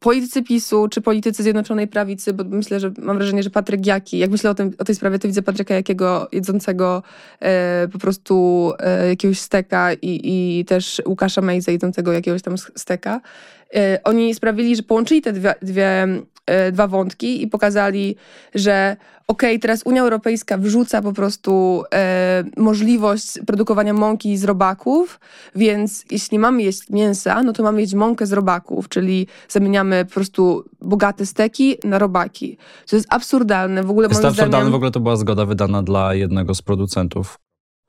politycy 0.00 0.42
PiSu 0.42 0.88
czy 0.88 1.00
politycy 1.00 1.42
Zjednoczonej 1.42 1.88
Prawicy, 1.88 2.32
bo 2.32 2.44
myślę, 2.44 2.80
że 2.80 2.92
mam 2.98 3.16
wrażenie, 3.16 3.42
że 3.42 3.50
Patryk 3.50 3.86
Jaki, 3.86 4.18
jak 4.18 4.30
myślę 4.30 4.50
o, 4.50 4.54
tym, 4.54 4.72
o 4.78 4.84
tej 4.84 4.94
sprawie, 4.94 5.18
to 5.18 5.28
widzę 5.28 5.42
Patryka 5.42 5.74
Jakiego 5.74 6.28
jedzącego 6.32 7.02
e, 7.40 7.88
po 7.92 7.98
prostu 7.98 8.72
e, 8.78 9.08
jakiegoś 9.08 9.38
steka 9.38 9.92
i, 9.92 10.20
i 10.58 10.64
też 10.64 11.02
Łukasza 11.06 11.40
Mejza 11.40 11.72
jedzącego 11.72 12.12
jakiegoś 12.12 12.42
tam 12.42 12.58
steka. 12.58 13.20
E, 13.74 14.00
oni 14.04 14.34
sprawili, 14.34 14.76
że 14.76 14.82
połączyli 14.82 15.22
te 15.22 15.32
dwie, 15.32 15.54
dwie 15.62 16.06
dwa 16.72 16.86
wątki 16.86 17.42
i 17.42 17.48
pokazali, 17.48 18.16
że 18.54 18.96
okej, 19.26 19.50
okay, 19.50 19.58
teraz 19.58 19.82
Unia 19.84 20.02
Europejska 20.02 20.58
wrzuca 20.58 21.02
po 21.02 21.12
prostu 21.12 21.82
e, 21.94 22.44
możliwość 22.56 23.38
produkowania 23.46 23.92
mąki 23.92 24.36
z 24.36 24.44
robaków, 24.44 25.20
więc 25.54 26.04
jeśli 26.10 26.38
mamy 26.38 26.62
jeść 26.62 26.90
mięsa, 26.90 27.42
no 27.42 27.52
to 27.52 27.62
mamy 27.62 27.80
jeść 27.80 27.94
mąkę 27.94 28.26
z 28.26 28.32
robaków, 28.32 28.88
czyli 28.88 29.26
zamieniamy 29.48 30.04
po 30.04 30.14
prostu 30.14 30.64
bogate 30.80 31.26
steki 31.26 31.76
na 31.84 31.98
robaki. 31.98 32.58
To 32.90 32.96
jest 32.96 33.08
absurdalne. 33.10 33.82
W 33.82 33.90
ogóle 33.90 34.08
jest 34.08 34.24
absurdalne, 34.24 34.50
zdaniem... 34.50 34.72
w 34.72 34.74
ogóle 34.74 34.90
to 34.90 35.00
była 35.00 35.16
zgoda 35.16 35.44
wydana 35.44 35.82
dla 35.82 36.14
jednego 36.14 36.54
z 36.54 36.62
producentów 36.62 37.45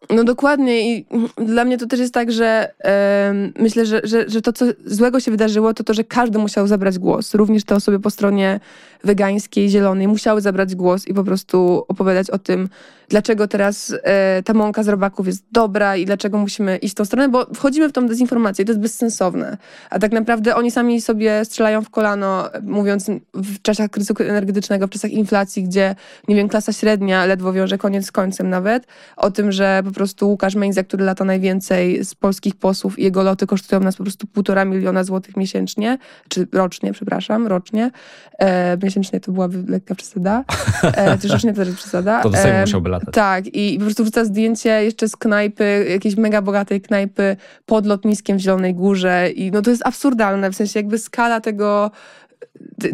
no 0.09 0.23
dokładnie 0.23 0.95
i 0.95 1.05
dla 1.37 1.65
mnie 1.65 1.77
to 1.77 1.87
też 1.87 1.99
jest 1.99 2.13
tak, 2.13 2.31
że 2.31 2.73
yy, 2.83 3.63
myślę, 3.63 3.85
że, 3.85 4.01
że, 4.03 4.29
że 4.29 4.41
to, 4.41 4.53
co 4.53 4.65
złego 4.85 5.19
się 5.19 5.31
wydarzyło, 5.31 5.73
to 5.73 5.83
to, 5.83 5.93
że 5.93 6.03
każdy 6.03 6.39
musiał 6.39 6.67
zabrać 6.67 6.99
głos. 6.99 7.33
Również 7.33 7.63
te 7.63 7.75
osoby 7.75 7.99
po 7.99 8.09
stronie 8.09 8.59
wegańskiej, 9.03 9.69
zielonej 9.69 10.07
musiały 10.07 10.41
zabrać 10.41 10.75
głos 10.75 11.07
i 11.07 11.13
po 11.13 11.23
prostu 11.23 11.85
opowiadać 11.87 12.29
o 12.29 12.37
tym, 12.37 12.69
dlaczego 13.09 13.47
teraz 13.47 13.95
e, 14.03 14.43
ta 14.43 14.53
mąka 14.53 14.83
z 14.83 14.87
robaków 14.87 15.27
jest 15.27 15.45
dobra 15.51 15.95
i 15.95 16.05
dlaczego 16.05 16.37
musimy 16.37 16.77
iść 16.77 16.93
w 16.93 16.97
tą 16.97 17.05
stronę, 17.05 17.29
bo 17.29 17.45
wchodzimy 17.53 17.89
w 17.89 17.91
tą 17.91 18.07
dezinformację 18.07 18.63
i 18.63 18.65
to 18.65 18.71
jest 18.71 18.81
bezsensowne. 18.81 19.57
A 19.89 19.99
tak 19.99 20.11
naprawdę 20.11 20.55
oni 20.55 20.71
sami 20.71 21.01
sobie 21.01 21.45
strzelają 21.45 21.81
w 21.81 21.89
kolano, 21.89 22.49
mówiąc 22.63 23.11
w 23.33 23.61
czasach 23.61 23.89
kryzysu 23.89 24.13
energetycznego, 24.19 24.87
w 24.87 24.89
czasach 24.89 25.11
inflacji, 25.11 25.63
gdzie, 25.63 25.95
nie 26.27 26.35
wiem, 26.35 26.49
klasa 26.49 26.73
średnia 26.73 27.25
ledwo 27.25 27.53
wiąże 27.53 27.77
koniec 27.77 28.05
z 28.05 28.11
końcem 28.11 28.49
nawet, 28.49 28.87
o 29.15 29.31
tym, 29.31 29.51
że 29.51 29.81
po 29.85 29.91
prostu 29.91 30.29
Łukasz 30.29 30.55
Meńza, 30.55 30.83
który 30.83 31.05
lata 31.05 31.25
najwięcej 31.25 32.05
z 32.05 32.15
polskich 32.15 32.55
posłów 32.55 32.99
i 32.99 33.03
jego 33.03 33.23
loty 33.23 33.47
kosztują 33.47 33.81
nas 33.81 33.95
po 33.95 34.03
prostu 34.03 34.27
półtora 34.27 34.65
miliona 34.65 35.03
złotych 35.03 35.37
miesięcznie, 35.37 35.97
czy 36.29 36.47
rocznie, 36.51 36.93
przepraszam, 36.93 37.47
rocznie. 37.47 37.91
E, 38.39 38.77
miesięcznie 38.83 39.19
to 39.19 39.31
byłaby 39.31 39.71
lekka 39.71 39.95
przesada. 39.95 40.43
E, 40.83 41.17
czy 41.17 41.27
rocznie 41.27 41.53
to 41.53 41.65
też 41.65 41.75
przesada. 41.75 42.23
To 42.23 42.29
do 42.29 42.37
Sejmu 42.37 42.59
musiałby 42.59 42.89
latać. 42.99 43.15
Tak, 43.15 43.45
i 43.55 43.77
po 43.77 43.83
prostu 43.83 44.03
wrzuca 44.03 44.25
zdjęcie 44.25 44.83
jeszcze 44.83 45.07
z 45.07 45.15
knajpy, 45.15 45.87
jakiejś 45.89 46.15
mega 46.15 46.41
bogatej 46.41 46.81
knajpy 46.81 47.37
pod 47.65 47.85
lotniskiem 47.85 48.37
w 48.37 48.41
Zielonej 48.41 48.75
Górze 48.75 49.29
i 49.29 49.51
no 49.51 49.61
to 49.61 49.69
jest 49.69 49.85
absurdalne, 49.85 50.51
w 50.51 50.55
sensie 50.55 50.79
jakby 50.79 50.97
skala 50.97 51.41
tego 51.41 51.91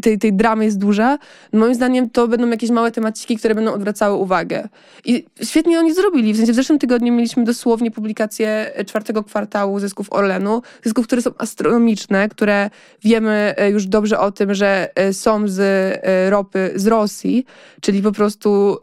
tej, 0.01 0.19
tej 0.19 0.33
dramy 0.33 0.65
jest 0.65 0.77
duża, 0.77 1.17
moim 1.53 1.75
zdaniem 1.75 2.09
to 2.09 2.27
będą 2.27 2.49
jakieś 2.49 2.69
małe 2.69 2.91
temaciki, 2.91 3.37
które 3.37 3.55
będą 3.55 3.73
odwracały 3.73 4.15
uwagę. 4.15 4.67
I 5.05 5.25
świetnie 5.43 5.79
oni 5.79 5.93
zrobili. 5.93 6.33
W 6.33 6.37
sensie 6.37 6.51
w 6.51 6.55
zeszłym 6.55 6.79
tygodniu 6.79 7.13
mieliśmy 7.13 7.43
dosłownie 7.43 7.91
publikację 7.91 8.71
czwartego 8.87 9.23
kwartału 9.23 9.79
zysków 9.79 10.13
Orlenu. 10.13 10.61
Zysków, 10.83 11.07
które 11.07 11.21
są 11.21 11.31
astronomiczne, 11.37 12.29
które 12.29 12.69
wiemy 13.03 13.53
e, 13.57 13.69
już 13.69 13.85
dobrze 13.85 14.19
o 14.19 14.31
tym, 14.31 14.53
że 14.53 14.89
e, 14.95 15.13
są 15.13 15.47
z 15.47 15.59
e, 15.59 16.29
ropy 16.29 16.71
z 16.75 16.87
Rosji, 16.87 17.45
czyli 17.81 18.01
po 18.01 18.11
prostu 18.11 18.77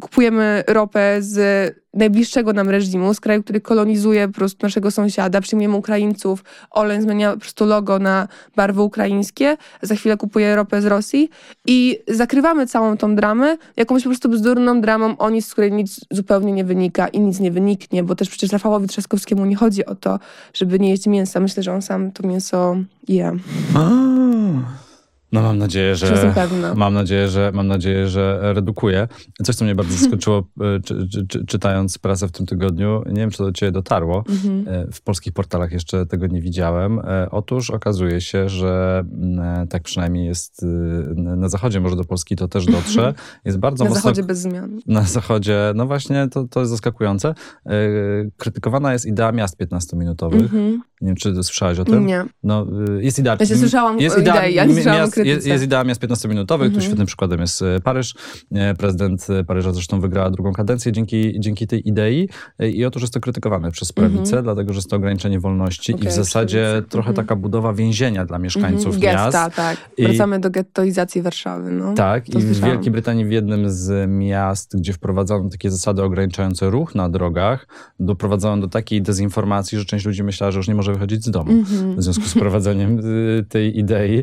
kupujemy 0.00 0.64
ropę 0.66 1.16
z 1.20 1.83
najbliższego 1.94 2.52
nam 2.52 2.70
reżimu, 2.70 3.14
z 3.14 3.20
kraju, 3.20 3.42
który 3.42 3.60
kolonizuje 3.60 4.28
po 4.28 4.34
prostu 4.34 4.66
naszego 4.66 4.90
sąsiada, 4.90 5.40
przyjmujemy 5.40 5.76
Ukraińców, 5.76 6.44
Olen 6.70 7.02
zmienia 7.02 7.32
po 7.32 7.38
prostu 7.38 7.66
logo 7.66 7.98
na 7.98 8.28
barwy 8.56 8.82
ukraińskie, 8.82 9.56
za 9.82 9.94
chwilę 9.94 10.16
kupuje 10.16 10.56
ropę 10.56 10.82
z 10.82 10.86
Rosji 10.86 11.30
i 11.66 11.98
zakrywamy 12.08 12.66
całą 12.66 12.96
tą 12.96 13.16
dramę 13.16 13.56
jakąś 13.76 14.02
po 14.02 14.08
prostu 14.08 14.28
bzdurną 14.28 14.80
dramą 14.80 15.16
o 15.16 15.30
nic, 15.30 15.46
z 15.46 15.52
której 15.52 15.72
nic 15.72 16.00
zupełnie 16.10 16.52
nie 16.52 16.64
wynika 16.64 17.08
i 17.08 17.20
nic 17.20 17.40
nie 17.40 17.50
wyniknie, 17.50 18.02
bo 18.02 18.14
też 18.14 18.28
przecież 18.28 18.52
Rafałowi 18.52 18.88
Trzaskowskiemu 18.88 19.44
nie 19.44 19.56
chodzi 19.56 19.86
o 19.86 19.94
to, 19.94 20.18
żeby 20.54 20.78
nie 20.78 20.90
jeść 20.90 21.06
mięsa. 21.06 21.40
Myślę, 21.40 21.62
że 21.62 21.72
on 21.72 21.82
sam 21.82 22.12
to 22.12 22.28
mięso 22.28 22.76
je. 23.08 23.36
No 25.34 25.42
mam 25.42 25.58
nadzieję, 25.58 25.96
że 25.96 26.34
mam 26.76 26.94
nadzieję, 26.94 27.28
że 27.28 27.50
mam 27.54 27.66
nadzieję, 27.66 28.08
że 28.08 28.38
redukuje. 28.54 29.08
Coś, 29.42 29.56
co 29.56 29.64
mnie 29.64 29.74
bardzo 29.74 29.94
zaskoczyło, 29.98 30.48
e, 30.60 30.80
czy, 30.80 31.08
czy, 31.08 31.26
czy, 31.26 31.46
czytając 31.46 31.98
prasę 31.98 32.28
w 32.28 32.32
tym 32.32 32.46
tygodniu, 32.46 33.02
nie 33.06 33.20
wiem, 33.20 33.30
czy 33.30 33.38
to 33.38 33.44
do 33.44 33.52
ciebie 33.52 33.72
dotarło. 33.72 34.24
Mhm. 34.28 34.68
E, 34.68 34.92
w 34.92 35.02
polskich 35.02 35.32
portalach 35.32 35.72
jeszcze 35.72 36.06
tego 36.06 36.26
nie 36.26 36.40
widziałem. 36.40 36.98
E, 36.98 37.30
otóż 37.30 37.70
okazuje 37.70 38.20
się, 38.20 38.48
że 38.48 39.04
tak 39.70 39.82
przynajmniej 39.82 40.26
jest 40.26 40.66
na 41.16 41.48
zachodzie, 41.48 41.80
może 41.80 41.96
do 41.96 42.04
Polski 42.04 42.36
to 42.36 42.48
też 42.48 42.66
dotrze. 42.66 43.14
Jest 43.44 43.58
bardzo 43.58 43.84
na 43.84 43.90
mocno. 43.90 43.98
Na 43.98 44.02
zachodzie 44.02 44.22
bez 44.22 44.38
zmian. 44.38 44.80
Na 44.86 45.02
zachodzie, 45.02 45.72
no 45.74 45.86
właśnie, 45.86 46.28
to, 46.28 46.44
to 46.48 46.60
jest 46.60 46.70
zaskakujące. 46.70 47.34
Krytykowana 48.36 48.92
jest 48.92 49.06
idea 49.06 49.32
miast 49.32 49.60
15-minutowych. 49.60 50.40
Mhm. 50.40 50.80
Nie 51.04 51.08
wiem, 51.08 51.16
czy 51.16 51.34
słyszałaś 51.34 51.78
o 51.78 51.84
tym? 51.84 52.06
Nie. 52.06 52.24
No, 52.42 52.66
jest 53.00 53.18
idea. 53.18 53.36
Ja 53.40 53.46
się 53.46 53.56
słyszałam 53.56 54.00
jest 54.00 54.18
idea, 54.18 54.36
idei, 54.36 54.54
ja 54.54 54.64
nie 54.64 54.74
słyszałam 54.74 55.00
miast, 55.00 55.16
jest, 55.16 55.46
jest 55.46 55.64
idea 55.64 55.84
miast 55.84 56.02
15-minutowych, 56.02 56.64
mhm. 56.64 56.72
tu 56.74 56.80
świetnym 56.80 57.06
przykładem 57.06 57.40
jest 57.40 57.62
e, 57.62 57.80
Paryż. 57.80 58.14
E, 58.52 58.74
prezydent 58.74 59.26
Paryża 59.46 59.72
zresztą 59.72 60.00
wygrała 60.00 60.30
drugą 60.30 60.52
kadencję 60.52 60.92
dzięki, 60.92 61.40
dzięki 61.40 61.66
tej 61.66 61.88
idei 61.88 62.28
i 62.58 62.84
otóż 62.84 63.02
jest 63.02 63.14
to 63.14 63.20
krytykowane 63.20 63.70
przez 63.70 63.92
prawicę, 63.92 64.20
mhm. 64.20 64.44
dlatego, 64.44 64.72
że 64.72 64.78
jest 64.78 64.90
to 64.90 64.96
ograniczenie 64.96 65.40
wolności 65.40 65.94
okay, 65.94 66.06
i 66.06 66.08
w 66.08 66.12
zasadzie 66.12 66.82
trochę 66.88 67.08
mhm. 67.08 67.26
taka 67.26 67.36
budowa 67.36 67.72
więzienia 67.72 68.24
dla 68.24 68.38
mieszkańców 68.38 68.94
mhm. 68.94 69.14
miast. 69.14 69.26
Getta, 69.26 69.50
tak. 69.50 69.76
I, 69.96 70.02
Wracamy 70.02 70.40
do 70.40 70.50
gettoizacji 70.50 71.22
Warszawy. 71.22 71.70
No. 71.70 71.94
Tak, 71.94 72.24
to 72.26 72.38
i 72.38 72.42
w 72.42 72.60
Wielkiej 72.60 72.92
Brytanii 72.92 73.24
w 73.24 73.30
jednym 73.30 73.70
z 73.70 74.10
miast, 74.10 74.76
gdzie 74.78 74.92
wprowadzono 74.92 75.48
takie 75.48 75.70
zasady 75.70 76.02
ograniczające 76.02 76.70
ruch 76.70 76.94
na 76.94 77.08
drogach, 77.08 77.66
doprowadzono 78.00 78.62
do 78.62 78.68
takiej 78.68 79.02
dezinformacji, 79.02 79.78
że 79.78 79.84
część 79.84 80.06
ludzi 80.06 80.22
myślała, 80.22 80.50
że 80.50 80.58
już 80.58 80.68
nie 80.68 80.74
może 80.74 80.93
wychodzić 80.94 81.24
z 81.24 81.30
domu 81.30 81.62
w 81.96 82.02
związku 82.02 82.24
z 82.24 82.34
prowadzeniem 82.34 82.98
y, 82.98 83.44
tej 83.48 83.78
idei. 83.78 84.22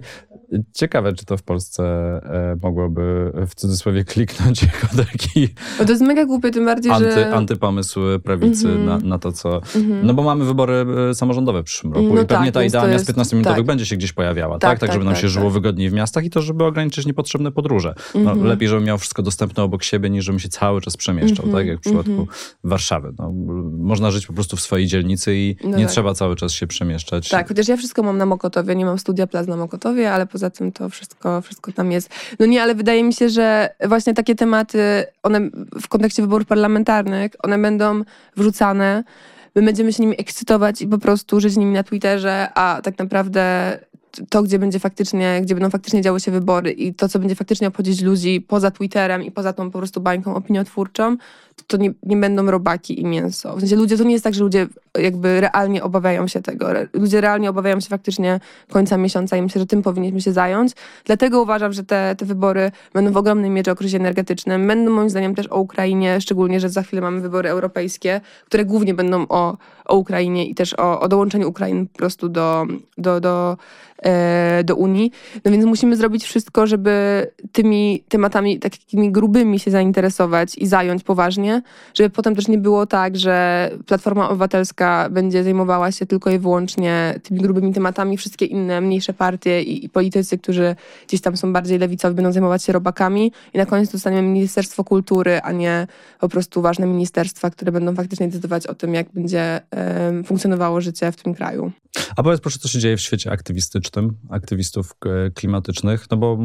Ciekawe, 0.73 1.13
czy 1.13 1.25
to 1.25 1.37
w 1.37 1.43
Polsce 1.43 1.83
e, 1.83 2.57
mogłoby 2.63 3.31
w 3.47 3.55
cudzysłowie 3.55 4.03
kliknąć 4.03 4.63
jako 4.73 4.87
taki. 4.97 5.47
Bo 5.79 5.85
to 5.85 5.91
jest 5.91 6.01
mega 6.01 6.25
głupie, 6.25 6.51
tym 6.51 6.65
bardziej, 6.65 6.91
anty, 6.91 7.11
że. 7.11 7.33
Antypomysł 7.35 7.99
prawicy 8.23 8.69
mm 8.69 8.81
-hmm. 8.81 8.85
na, 8.85 8.97
na 9.09 9.19
to, 9.19 9.31
co. 9.31 9.49
Mm 9.49 9.61
-hmm. 9.87 10.03
No 10.03 10.13
bo 10.13 10.23
mamy 10.23 10.45
wybory 10.45 10.85
e, 11.09 11.15
samorządowe 11.15 11.61
w 11.61 11.65
przyszłym 11.65 11.93
roku 11.93 12.15
no 12.15 12.21
i 12.21 12.25
pewnie 12.25 12.45
tak, 12.45 12.53
ta 12.53 12.63
idea 12.63 12.87
miast 12.87 13.11
15-minutowych 13.11 13.55
tak. 13.55 13.65
będzie 13.65 13.85
się 13.85 13.97
gdzieś 13.97 14.13
pojawiała, 14.13 14.59
tak? 14.59 14.61
Tak, 14.61 14.79
tak, 14.79 14.89
tak 14.89 14.93
żeby 14.93 15.05
nam 15.05 15.13
tak, 15.13 15.21
się 15.21 15.29
żyło 15.29 15.45
tak. 15.45 15.53
wygodniej 15.53 15.89
w 15.89 15.93
miastach 15.93 16.25
i 16.25 16.29
to, 16.29 16.41
żeby 16.41 16.63
ograniczyć 16.63 17.05
niepotrzebne 17.05 17.51
podróże. 17.51 17.93
No, 18.15 18.19
mm 18.21 18.43
-hmm. 18.43 18.45
Lepiej, 18.45 18.67
żeby 18.67 18.81
miał 18.81 18.97
wszystko 18.97 19.23
dostępne 19.23 19.63
obok 19.63 19.83
siebie, 19.83 20.09
niż 20.09 20.25
żeby 20.25 20.39
się 20.39 20.49
cały 20.49 20.81
czas 20.81 20.97
przemieszczał, 20.97 21.47
tak? 21.47 21.67
Jak 21.67 21.77
w 21.77 21.81
przypadku 21.81 22.11
mhm. 22.11 22.27
Warszawy. 22.63 23.13
No, 23.19 23.33
można 23.77 24.11
żyć 24.11 24.27
po 24.27 24.33
prostu 24.33 24.57
w 24.57 24.61
swojej 24.61 24.87
dzielnicy 24.87 25.35
i 25.35 25.55
no 25.63 25.77
nie 25.77 25.83
tak. 25.83 25.91
trzeba 25.91 26.13
cały 26.13 26.35
czas 26.35 26.51
się 26.51 26.60
przemieszczać. 26.67 27.29
Tak, 27.29 27.47
chociaż 27.47 27.67
ja 27.67 27.77
wszystko 27.77 28.03
mam 28.03 28.17
na 28.17 28.25
Mokotowie, 28.25 28.75
nie 28.75 28.85
mam 28.85 28.99
studia 28.99 29.27
plaz 29.27 29.47
na 29.47 29.57
Mokotowie, 29.57 30.11
ale 30.11 30.27
poza 30.27 30.49
tym 30.49 30.71
to 30.71 30.89
wszystko, 30.89 31.41
wszystko 31.41 31.71
tam 31.71 31.91
jest. 31.91 32.09
No 32.39 32.45
nie, 32.45 32.63
ale 32.63 32.75
wydaje 32.75 33.03
mi 33.03 33.13
się, 33.13 33.29
że 33.29 33.69
właśnie 33.87 34.13
takie 34.13 34.35
tematy, 34.35 35.03
one 35.23 35.39
w 35.81 35.87
kontekście 35.87 36.21
wyborów 36.21 36.47
parlamentarnych, 36.47 37.31
one 37.43 37.57
będą 37.57 38.01
wrzucane, 38.37 39.03
my 39.55 39.61
będziemy 39.61 39.93
się 39.93 40.03
nimi 40.03 40.19
ekscytować 40.19 40.81
i 40.81 40.87
po 40.87 40.97
prostu 40.97 41.39
żyć 41.39 41.57
nimi 41.57 41.73
na 41.73 41.83
Twitterze, 41.83 42.47
a 42.53 42.81
tak 42.83 42.99
naprawdę 42.99 43.77
to, 44.29 44.43
gdzie 44.43 44.59
będzie 44.59 44.79
faktycznie, 44.79 45.39
gdzie 45.41 45.55
będą 45.55 45.69
faktycznie 45.69 46.01
działy 46.01 46.19
się 46.19 46.31
wybory 46.31 46.71
i 46.71 46.93
to, 46.93 47.09
co 47.09 47.19
będzie 47.19 47.35
faktycznie 47.35 47.67
obchodzić 47.67 48.01
ludzi 48.01 48.41
poza 48.41 48.71
Twitterem 48.71 49.23
i 49.23 49.31
poza 49.31 49.53
tą 49.53 49.71
po 49.71 49.77
prostu 49.77 50.01
bańką 50.01 50.35
opiniotwórczą, 50.35 51.17
to, 51.67 51.77
nie, 51.77 51.93
nie 52.03 52.17
będą 52.17 52.45
robaki 52.45 53.01
i 53.01 53.05
mięso. 53.05 53.55
W 53.55 53.59
sensie 53.59 53.75
ludzie, 53.75 53.97
to 53.97 54.03
nie 54.03 54.11
jest 54.11 54.23
tak, 54.23 54.33
że 54.33 54.43
ludzie 54.43 54.67
jakby 54.97 55.41
realnie 55.41 55.83
obawiają 55.83 56.27
się 56.27 56.41
tego. 56.41 56.67
Ludzie 56.93 57.21
realnie 57.21 57.49
obawiają 57.49 57.79
się 57.79 57.87
faktycznie 57.87 58.39
końca 58.71 58.97
miesiąca 58.97 59.37
i 59.37 59.41
myślę, 59.41 59.61
że 59.61 59.65
tym 59.65 59.81
powinniśmy 59.81 60.21
się 60.21 60.33
zająć. 60.33 60.71
Dlatego 61.05 61.41
uważam, 61.41 61.73
że 61.73 61.83
te, 61.83 62.15
te 62.17 62.25
wybory 62.25 62.71
będą 62.93 63.11
w 63.11 63.17
ogromnej 63.17 63.49
mierze 63.49 63.71
o 63.71 63.75
kryzysie 63.75 63.97
energetycznym. 63.97 64.67
Będą 64.67 64.91
moim 64.91 65.09
zdaniem 65.09 65.35
też 65.35 65.47
o 65.47 65.59
Ukrainie, 65.59 66.21
szczególnie, 66.21 66.59
że 66.59 66.69
za 66.69 66.83
chwilę 66.83 67.01
mamy 67.01 67.21
wybory 67.21 67.49
europejskie, 67.49 68.21
które 68.45 68.65
głównie 68.65 68.93
będą 68.93 69.25
o, 69.29 69.57
o 69.85 69.95
Ukrainie 69.95 70.45
i 70.45 70.55
też 70.55 70.73
o, 70.73 70.99
o 70.99 71.07
dołączeniu 71.07 71.49
Ukrainy 71.49 71.85
po 71.85 71.97
prostu 71.97 72.29
do, 72.29 72.65
do, 72.97 73.19
do 73.19 73.57
E, 74.01 74.63
do 74.63 74.75
Unii. 74.75 75.11
No 75.45 75.51
więc 75.51 75.65
musimy 75.65 75.95
zrobić 75.95 76.23
wszystko, 76.23 76.67
żeby 76.67 77.27
tymi 77.51 78.03
tematami 78.09 78.59
takimi 78.59 79.11
grubymi 79.11 79.59
się 79.59 79.71
zainteresować 79.71 80.57
i 80.57 80.67
zająć 80.67 81.03
poważnie, 81.03 81.50
żeby 81.93 82.09
potem 82.09 82.35
też 82.35 82.47
nie 82.47 82.57
było 82.57 82.85
tak, 82.85 83.17
że 83.17 83.69
Platforma 83.85 84.29
Obywatelska 84.29 85.09
będzie 85.11 85.43
zajmowała 85.43 85.91
się 85.91 86.05
tylko 86.05 86.31
i 86.31 86.39
wyłącznie 86.39 87.19
tymi 87.23 87.39
grubymi 87.39 87.73
tematami, 87.73 88.17
wszystkie 88.17 88.45
inne 88.45 88.81
mniejsze 88.81 89.13
partie 89.13 89.61
i, 89.61 89.85
i 89.85 89.89
politycy, 89.89 90.37
którzy 90.37 90.75
gdzieś 91.07 91.21
tam 91.21 91.37
są 91.37 91.53
bardziej 91.53 91.79
lewicowi, 91.79 92.15
będą 92.15 92.31
zajmować 92.31 92.63
się 92.63 92.73
robakami 92.73 93.31
i 93.53 93.57
na 93.57 93.65
koniec 93.65 93.91
dostaniemy 93.91 94.27
Ministerstwo 94.27 94.83
Kultury, 94.83 95.41
a 95.41 95.51
nie 95.51 95.87
po 96.19 96.29
prostu 96.29 96.61
ważne 96.61 96.87
ministerstwa, 96.87 97.49
które 97.49 97.71
będą 97.71 97.95
faktycznie 97.95 98.27
decydować 98.27 98.67
o 98.67 98.75
tym, 98.75 98.93
jak 98.93 99.07
będzie 99.13 99.61
um, 100.05 100.23
funkcjonowało 100.23 100.81
życie 100.81 101.11
w 101.11 101.15
tym 101.15 101.33
kraju. 101.33 101.71
A 102.15 102.23
powiedz 102.23 102.41
proszę, 102.41 102.59
co 102.59 102.67
się 102.67 102.79
dzieje 102.79 102.97
w 102.97 103.01
świecie 103.01 103.31
aktywistycznym, 103.31 104.17
aktywistów 104.29 104.95
e, 105.05 105.31
klimatycznych, 105.31 106.05
no 106.11 106.17
bo 106.17 106.37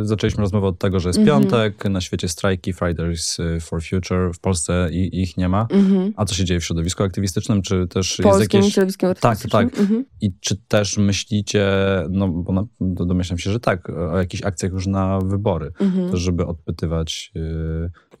e, 0.00 0.04
zaczęliśmy 0.04 0.40
rozmowę 0.40 0.66
od 0.66 0.78
tego, 0.78 1.00
że 1.00 1.08
jest 1.08 1.18
mm 1.18 1.28
-hmm. 1.28 1.40
piątek, 1.40 1.84
na 1.84 2.00
świecie 2.00 2.28
strajki, 2.28 2.72
Fridays 2.72 3.40
e, 3.40 3.60
for 3.60 3.82
Future, 3.82 4.34
w 4.34 4.38
Polsce 4.40 4.88
i, 4.92 5.22
ich 5.22 5.36
nie 5.36 5.48
ma. 5.48 5.66
Mm 5.70 5.86
-hmm. 5.86 6.12
A 6.16 6.24
co 6.24 6.34
się 6.34 6.44
dzieje 6.44 6.60
w 6.60 6.64
środowisku 6.64 7.02
aktywistycznym? 7.02 7.62
Czy 7.62 7.86
też 7.86 8.20
Polskim 8.22 8.40
jest 8.40 8.54
jakieś... 8.54 8.74
środowiskiem 8.74 9.14
Tak, 9.14 9.38
tak. 9.50 9.78
Mm 9.78 9.86
-hmm. 9.86 10.04
I 10.20 10.32
czy 10.40 10.56
też 10.56 10.98
myślicie, 10.98 11.66
no 12.10 12.28
bo 12.28 12.52
na, 12.52 12.64
domyślam 12.80 13.38
się, 13.38 13.52
że 13.52 13.60
tak, 13.60 13.90
o 13.90 14.18
jakichś 14.18 14.42
akcjach 14.42 14.72
już 14.72 14.86
na 14.86 15.18
wybory, 15.20 15.72
mhm. 15.80 16.16
żeby 16.16 16.46
odpytywać... 16.46 17.32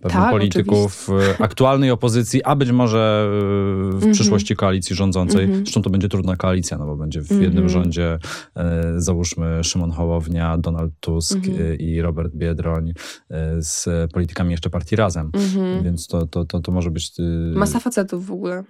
Pewnych 0.00 0.22
tak, 0.22 0.30
polityków 0.30 1.10
oczywiście. 1.10 1.44
aktualnej 1.44 1.90
opozycji, 1.90 2.44
a 2.44 2.56
być 2.56 2.70
może 2.70 3.30
w 3.92 4.00
-hmm. 4.00 4.12
przyszłości 4.12 4.56
koalicji 4.56 4.96
rządzącej. 4.96 5.48
-hmm. 5.48 5.56
Zresztą 5.56 5.82
to 5.82 5.90
będzie 5.90 6.08
trudna 6.08 6.36
koalicja, 6.36 6.57
no 6.78 6.86
bo 6.86 6.96
będzie 6.96 7.22
w 7.22 7.30
jednym 7.30 7.50
mm 7.50 7.66
-hmm. 7.66 7.72
rządzie 7.72 8.18
e, 8.56 8.92
załóżmy 8.96 9.64
Szymon 9.64 9.90
Hołownia, 9.90 10.58
Donald 10.58 10.92
Tusk 11.00 11.36
mhm. 11.36 11.72
e, 11.72 11.74
i 11.74 12.02
Robert 12.02 12.34
Biedroń 12.34 12.92
e, 13.30 13.62
z 13.62 13.88
politykami 14.12 14.50
jeszcze 14.50 14.70
partii 14.70 14.96
Razem. 14.96 15.30
Mhm. 15.34 15.84
Więc 15.84 16.06
to, 16.06 16.26
to, 16.26 16.44
to, 16.44 16.60
to 16.60 16.72
może 16.72 16.90
być... 16.90 17.12
Masa 17.54 17.80
facetów 17.80 18.26
w 18.26 18.32
ogóle. 18.32 18.64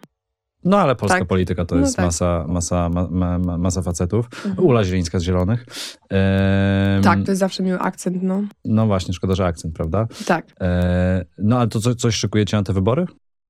No 0.65 0.79
ale 0.79 0.97
polska 0.97 1.19
tak. 1.19 1.29
polityka 1.29 1.65
to 1.65 1.75
no 1.75 1.81
jest 1.81 1.97
tak. 1.97 2.05
masa, 2.05 2.45
masa, 2.49 2.89
ma, 2.89 3.39
ma, 3.39 3.59
masa 3.59 3.83
facetów. 3.83 4.29
Mhm. 4.47 4.67
Ula 4.67 4.85
Zielińska 4.85 5.19
z 5.19 5.23
Zielonych. 5.23 5.67
Ehm, 6.11 7.03
tak, 7.03 7.25
to 7.25 7.31
jest 7.31 7.39
zawsze 7.39 7.63
miły 7.63 7.79
akcent, 7.79 8.23
no. 8.23 8.43
No 8.65 8.87
właśnie, 8.87 9.15
szkoda, 9.15 9.35
że 9.35 9.47
akcent, 9.47 9.75
prawda? 9.75 10.07
Tak. 10.27 10.47
Ehm, 10.61 11.25
no 11.39 11.59
ale 11.59 11.69
to 11.69 11.81
co, 11.81 11.95
coś 11.95 12.15
szykujecie 12.15 12.57
na 12.57 12.63
te 12.63 12.73
wybory? 12.73 13.07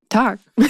Tak. 0.09 0.39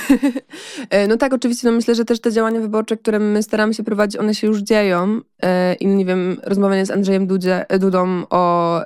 E, 0.91 1.09
no 1.09 1.17
tak, 1.17 1.33
oczywiście. 1.33 1.69
No 1.69 1.75
myślę, 1.75 1.95
że 1.95 2.05
też 2.05 2.21
te 2.21 2.33
działania 2.33 2.61
wyborcze, 2.61 2.97
które 2.97 3.19
my 3.19 3.43
staramy 3.43 3.75
się 3.75 3.85
prowadzić, 3.85 4.21
one 4.21 4.35
się 4.35 4.47
już 4.47 4.59
dzieją. 4.59 5.21
E, 5.43 5.75
I 5.75 5.87
nie 5.87 6.05
wiem, 6.05 6.37
rozmawianie 6.43 6.87
z 6.87 6.91
Andrzejem 6.91 7.27
Dudzie, 7.27 7.67
Dudą 7.79 8.23
o 8.31 8.81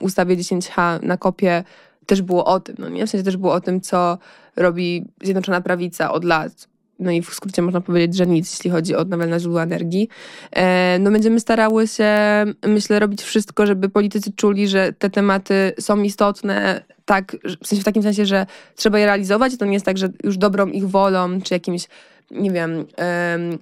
ustawie 0.00 0.36
10H 0.36 1.02
na 1.02 1.16
kopie 1.16 1.64
też 2.06 2.22
było 2.22 2.44
o 2.44 2.60
tym. 2.60 2.76
No 2.78 2.88
nie? 2.88 3.06
W 3.06 3.10
sensie 3.10 3.24
też 3.24 3.36
było 3.36 3.52
o 3.52 3.60
tym, 3.60 3.80
co 3.80 4.18
robi 4.56 5.04
Zjednoczona 5.22 5.60
Prawica 5.60 6.12
od 6.12 6.24
lat 6.24 6.68
no 6.98 7.10
i 7.10 7.22
w 7.22 7.34
skrócie 7.34 7.62
można 7.62 7.80
powiedzieć, 7.80 8.16
że 8.16 8.26
nic, 8.26 8.52
jeśli 8.52 8.70
chodzi 8.70 8.96
o 8.96 8.98
odnawialne 8.98 9.40
źródła 9.40 9.62
energii. 9.62 10.08
E, 10.52 10.98
no 10.98 11.10
będziemy 11.10 11.40
starały 11.40 11.88
się, 11.88 12.14
myślę, 12.66 12.98
robić 12.98 13.22
wszystko, 13.22 13.66
żeby 13.66 13.88
politycy 13.88 14.32
czuli, 14.32 14.68
że 14.68 14.92
te 14.92 15.10
tematy 15.10 15.72
są 15.80 16.02
istotne, 16.02 16.84
tak, 17.04 17.36
w, 17.62 17.66
sensie 17.66 17.82
w 17.82 17.84
takim 17.84 18.02
sensie, 18.02 18.26
że 18.26 18.46
trzeba 18.76 18.98
je 18.98 19.06
realizować. 19.06 19.56
To 19.56 19.64
nie 19.64 19.72
jest 19.72 19.86
tak, 19.86 19.98
że 19.98 20.08
już 20.24 20.38
dobrą 20.38 20.66
ich 20.66 20.88
wolą, 20.88 21.40
czy 21.40 21.54
jakimś 21.54 21.86
nie 22.30 22.50
wiem, 22.50 22.86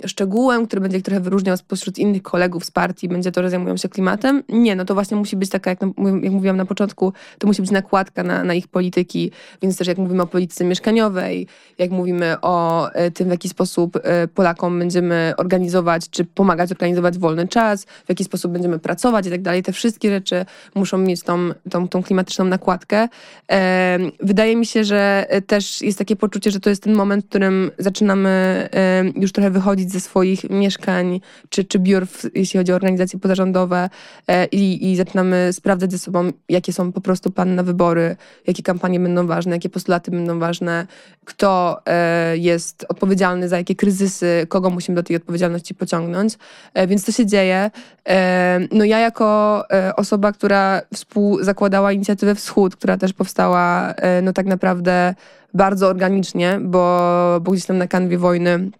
szczegółem, 0.06 0.66
który 0.66 0.82
będzie 0.82 0.96
ich 0.98 1.04
trochę 1.04 1.20
wyróżniał 1.20 1.56
spośród 1.56 1.98
innych 1.98 2.22
kolegów 2.22 2.64
z 2.64 2.70
partii, 2.70 3.08
będzie 3.08 3.32
to, 3.32 3.42
że 3.42 3.50
zajmują 3.50 3.76
się 3.76 3.88
klimatem. 3.88 4.42
Nie, 4.48 4.76
no 4.76 4.84
to 4.84 4.94
właśnie 4.94 5.16
musi 5.16 5.36
być 5.36 5.50
taka, 5.50 5.70
jak, 5.70 5.80
jak 6.22 6.32
mówiłam 6.32 6.56
na 6.56 6.66
początku, 6.66 7.12
to 7.38 7.46
musi 7.46 7.62
być 7.62 7.70
nakładka 7.70 8.22
na, 8.22 8.44
na 8.44 8.54
ich 8.54 8.68
polityki, 8.68 9.30
więc 9.62 9.78
też 9.78 9.88
jak 9.88 9.98
mówimy 9.98 10.22
o 10.22 10.26
polityce 10.26 10.64
mieszkaniowej, 10.64 11.46
jak 11.78 11.90
mówimy 11.90 12.36
o 12.42 12.88
e, 12.90 13.10
tym, 13.10 13.28
w 13.28 13.30
jaki 13.30 13.48
sposób 13.48 13.96
e, 14.02 14.28
Polakom 14.28 14.78
będziemy 14.78 15.34
organizować, 15.36 16.10
czy 16.10 16.24
pomagać 16.24 16.72
organizować 16.72 17.18
wolny 17.18 17.48
czas, 17.48 17.84
w 17.84 18.08
jaki 18.08 18.24
sposób 18.24 18.52
będziemy 18.52 18.78
pracować 18.78 19.26
i 19.26 19.30
tak 19.30 19.42
dalej, 19.42 19.62
te 19.62 19.72
wszystkie 19.72 20.10
rzeczy 20.10 20.44
muszą 20.74 20.98
mieć 20.98 21.22
tą, 21.22 21.50
tą, 21.70 21.88
tą 21.88 22.02
klimatyczną 22.02 22.44
nakładkę. 22.44 23.08
Wydaje 24.20 24.56
mi 24.56 24.66
się, 24.66 24.84
że 24.84 25.26
też 25.46 25.82
jest 25.82 25.98
takie 25.98 26.16
poczucie, 26.16 26.50
że 26.50 26.60
to 26.60 26.70
jest 26.70 26.82
ten 26.82 26.94
moment, 26.94 27.24
w 27.24 27.28
którym 27.28 27.70
zaczynamy 27.78 28.51
już 29.16 29.32
trochę 29.32 29.50
wychodzić 29.50 29.92
ze 29.92 30.00
swoich 30.00 30.50
mieszkań 30.50 31.20
czy, 31.48 31.64
czy 31.64 31.78
biur, 31.78 32.06
jeśli 32.34 32.58
chodzi 32.58 32.72
o 32.72 32.74
organizacje 32.74 33.18
pozarządowe 33.18 33.90
e, 34.28 34.46
i, 34.46 34.90
i 34.90 34.96
zaczynamy 34.96 35.52
sprawdzać 35.52 35.92
ze 35.92 35.98
sobą, 35.98 36.30
jakie 36.48 36.72
są 36.72 36.92
po 36.92 37.00
prostu 37.00 37.30
plany 37.30 37.54
na 37.54 37.62
wybory, 37.62 38.16
jakie 38.46 38.62
kampanie 38.62 39.00
będą 39.00 39.26
ważne, 39.26 39.56
jakie 39.56 39.68
postulaty 39.68 40.10
będą 40.10 40.38
ważne, 40.38 40.86
kto 41.24 41.80
e, 41.86 42.36
jest 42.38 42.86
odpowiedzialny 42.88 43.48
za 43.48 43.58
jakie 43.58 43.74
kryzysy, 43.74 44.46
kogo 44.48 44.70
musimy 44.70 44.94
do 44.94 45.02
tej 45.02 45.16
odpowiedzialności 45.16 45.74
pociągnąć. 45.74 46.38
E, 46.74 46.86
więc 46.86 47.04
to 47.04 47.12
się 47.12 47.26
dzieje. 47.26 47.70
No 48.72 48.84
ja 48.84 48.98
jako 48.98 49.64
osoba, 49.96 50.32
która 50.32 50.82
współzakładała 50.94 51.92
inicjatywę 51.92 52.34
Wschód, 52.34 52.76
która 52.76 52.96
też 52.96 53.12
powstała 53.12 53.94
no 54.22 54.32
tak 54.32 54.46
naprawdę 54.46 55.14
bardzo 55.54 55.88
organicznie, 55.88 56.60
bo, 56.62 57.40
bo 57.42 57.52
gdzieś 57.52 57.66
tam 57.66 57.78
na 57.78 57.86
kanwie 57.86 58.18
wojny 58.18 58.70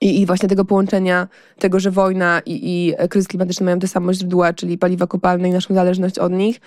i, 0.00 0.20
I, 0.20 0.26
właśnie 0.26 0.48
tego 0.48 0.64
połączenia, 0.64 1.28
tego, 1.58 1.80
że 1.80 1.90
wojna 1.90 2.40
i, 2.46 2.60
i 2.64 3.08
kryzys 3.08 3.28
klimatyczny 3.28 3.64
mają 3.64 3.78
te 3.78 3.88
same 3.88 4.14
źródła, 4.14 4.52
czyli 4.52 4.78
paliwa 4.78 5.06
kopalne 5.06 5.48
i 5.48 5.52
naszą 5.52 5.74
zależność 5.74 6.18
od 6.18 6.32
nich. 6.32 6.60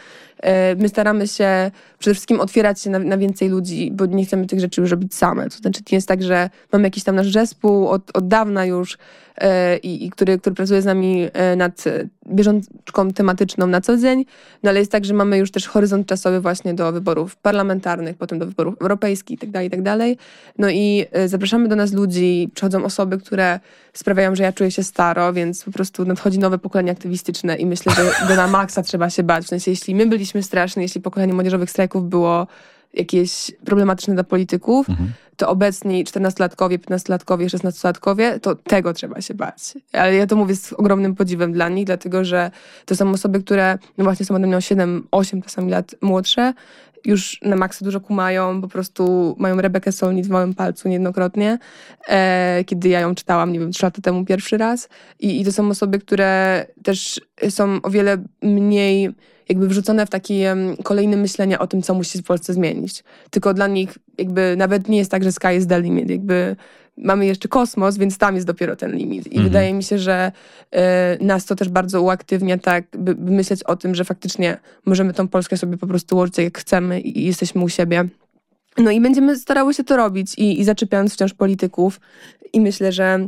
E, 0.44 0.76
my 0.76 0.90
staramy 0.90 1.28
się 1.28 1.72
przede 2.00 2.14
wszystkim 2.14 2.40
otwierać 2.40 2.82
się 2.82 2.90
na, 2.90 3.00
na, 3.00 3.18
więcej 3.18 3.50
ludzi, 3.50 3.92
bo 3.92 4.06
nie 4.06 4.26
chcemy 4.26 4.46
tych 4.46 4.60
rzeczy 4.60 4.82
już 4.82 4.92
robić 4.92 5.16
same. 5.16 5.50
To 5.50 5.58
znaczy, 5.58 5.82
nie 5.92 5.96
jest 5.96 6.08
tak, 6.08 6.24
że 6.24 6.50
mamy 6.72 6.88
jakiś 6.88 7.04
tam 7.04 7.16
nasz 7.16 7.32
zespół 7.32 7.88
od, 7.88 8.18
od 8.18 8.28
dawna 8.28 8.66
już, 8.66 8.98
i, 9.84 10.06
i 10.06 10.10
który, 10.10 10.39
który 10.39 10.56
pracuje 10.56 10.82
z 10.82 10.86
nami 10.86 11.28
e, 11.34 11.56
nad 11.56 11.84
bieżączką 12.28 13.12
tematyczną 13.13 13.67
na 13.67 13.82
co 13.82 13.97
dzień, 13.97 14.25
no 14.63 14.69
ale 14.69 14.80
jest 14.80 14.91
tak, 14.91 15.06
że 15.06 15.13
mamy 15.13 15.38
już 15.38 15.52
też 15.52 15.67
horyzont 15.67 16.08
czasowy 16.08 16.41
właśnie 16.41 16.73
do 16.73 16.91
wyborów 16.91 17.36
parlamentarnych, 17.36 18.17
potem 18.17 18.39
do 18.39 18.45
wyborów 18.45 18.75
europejskich 18.82 19.41
itd., 19.41 19.54
tak 19.54 19.63
itd. 19.63 19.97
Tak 19.97 20.25
no 20.58 20.69
i 20.69 21.06
zapraszamy 21.25 21.67
do 21.67 21.75
nas 21.75 21.93
ludzi, 21.93 22.49
przychodzą 22.54 22.84
osoby, 22.84 23.17
które 23.17 23.60
sprawiają, 23.93 24.36
że 24.36 24.43
ja 24.43 24.54
czuję 24.54 24.71
się 24.71 24.84
staro, 24.84 25.34
więc 25.34 25.63
po 25.63 25.71
prostu 25.71 26.06
nadchodzi 26.06 26.39
nowe 26.39 26.58
pokolenie 26.58 26.91
aktywistyczne 26.91 27.56
i 27.56 27.65
myślę, 27.65 27.93
że 27.95 28.28
go 28.28 28.36
na 28.36 28.47
maksa 28.47 28.84
trzeba 28.84 29.10
się 29.10 29.23
bać. 29.23 29.45
W 29.45 29.47
sensie, 29.47 29.71
jeśli 29.71 29.95
my 29.95 30.06
byliśmy 30.06 30.43
straszni, 30.43 30.84
jeśli 30.84 31.02
pokolenie 31.02 31.34
młodzieżowych 31.34 31.69
strajków 31.69 32.10
było 32.10 32.47
jakieś 32.93 33.52
problematyczne 33.65 34.13
dla 34.13 34.23
polityków, 34.23 34.89
mhm. 34.89 35.12
to 35.38 35.49
obecni 35.49 36.06
14-latkowie, 36.06 36.78
15-latkowie, 36.78 37.45
16-latkowie, 37.45 38.39
to 38.39 38.56
tego 38.56 38.93
trzeba 38.93 39.21
się 39.21 39.34
bać. 39.34 39.73
Ale 39.93 40.15
ja 40.15 40.28
to 40.28 40.36
mówię 40.36 40.56
z 40.56 40.73
ogromnym 40.73 41.15
podziwem 41.15 41.54
dla 41.54 41.69
nich, 41.69 41.86
dlatego 41.86 42.25
że 42.25 42.52
to 42.86 42.95
są 42.95 43.12
osoby, 43.12 43.43
które 43.43 43.78
no 43.97 44.04
właśnie 44.04 44.25
są 44.25 44.36
ode 44.36 44.47
mnie 44.47 44.58
o 44.58 44.62
7, 44.62 45.08
8 45.12 45.41
czasami 45.41 45.71
lat 45.71 45.95
młodsze, 46.02 46.54
już 47.06 47.39
na 47.41 47.56
maksa 47.56 47.86
dużo 47.86 47.99
kumają, 47.99 48.62
po 48.62 48.67
prostu 48.67 49.36
mają 49.39 49.62
Rebekę 49.62 49.91
Solnit 49.91 50.28
w 50.28 50.30
małym 50.30 50.54
palcu 50.54 50.88
niejednokrotnie, 50.88 51.58
e, 52.08 52.63
kiedy 52.65 52.89
ja 52.89 52.99
ją 52.99 53.15
czytałam, 53.15 53.54
nie 53.54 53.60
wiem, 53.60 53.71
trzy 53.71 53.86
lata 53.86 54.02
temu 54.02 54.25
pierwszy 54.25 54.58
raz. 54.58 54.89
I, 55.19 55.41
I 55.41 55.45
to 55.45 55.52
są 55.52 55.69
osoby, 55.69 55.99
które 55.99 56.65
też 56.84 57.21
są 57.49 57.80
o 57.84 57.89
wiele 57.89 58.17
mniej 58.41 59.10
jakby 59.50 59.68
wrzucone 59.68 60.06
w 60.06 60.10
takie 60.10 60.56
kolejne 60.84 61.18
myślenia 61.18 61.60
o 61.60 61.68
tym, 61.68 61.82
co 61.82 61.94
musi 61.94 62.20
w 62.20 62.24
Polsce 62.24 62.54
zmienić. 62.54 63.04
Tylko 63.30 63.54
dla 63.54 63.68
nich 63.68 63.98
jakby 64.18 64.56
nawet 64.58 64.90
nie 64.90 64.98
jest 64.98 65.12
tak, 65.12 65.24
że 65.24 65.32
sky 65.32 65.56
is 65.58 65.68
the 65.68 65.82
limit. 65.82 66.10
Jakby 66.10 66.56
mamy 66.98 67.26
jeszcze 67.26 67.48
kosmos, 67.48 67.98
więc 67.98 68.18
tam 68.18 68.36
jest 68.36 68.48
dopiero 68.48 68.76
ten 68.76 68.96
limit. 68.96 69.28
I 69.28 69.30
mhm. 69.30 69.44
wydaje 69.44 69.74
mi 69.74 69.84
się, 69.84 70.00
że 70.00 70.32
y, 71.22 71.24
nas 71.24 71.46
to 71.46 71.56
też 71.56 71.70
bardzo 71.70 72.02
uaktywnia, 72.02 72.58
tak, 72.58 72.86
by, 72.98 73.16
by, 73.16 73.32
myśleć 73.32 73.64
o 73.64 73.76
tym, 73.76 73.96
że 73.96 74.06
faktycznie 74.06 74.58
możemy 74.86 75.14
tą 75.14 75.28
Polskę 75.28 75.58
sobie 75.58 75.78
po 75.78 75.88
prostu 75.88 76.16
ułożyć 76.16 76.38
jak 76.38 76.58
chcemy 76.58 77.02
i, 77.02 77.20
i 77.20 77.26
jesteśmy 77.26 77.64
u 77.64 77.70
siebie. 77.70 78.08
No 78.78 78.92
i 78.92 79.02
będziemy 79.02 79.38
starały 79.38 79.74
się 79.74 79.84
to 79.84 79.98
robić 79.98 80.34
i, 80.38 80.60
i 80.60 80.64
zaczepiając 80.64 81.14
wciąż 81.14 81.34
polityków. 81.34 82.00
I 82.54 82.62
myślę, 82.62 82.92
że 82.92 83.28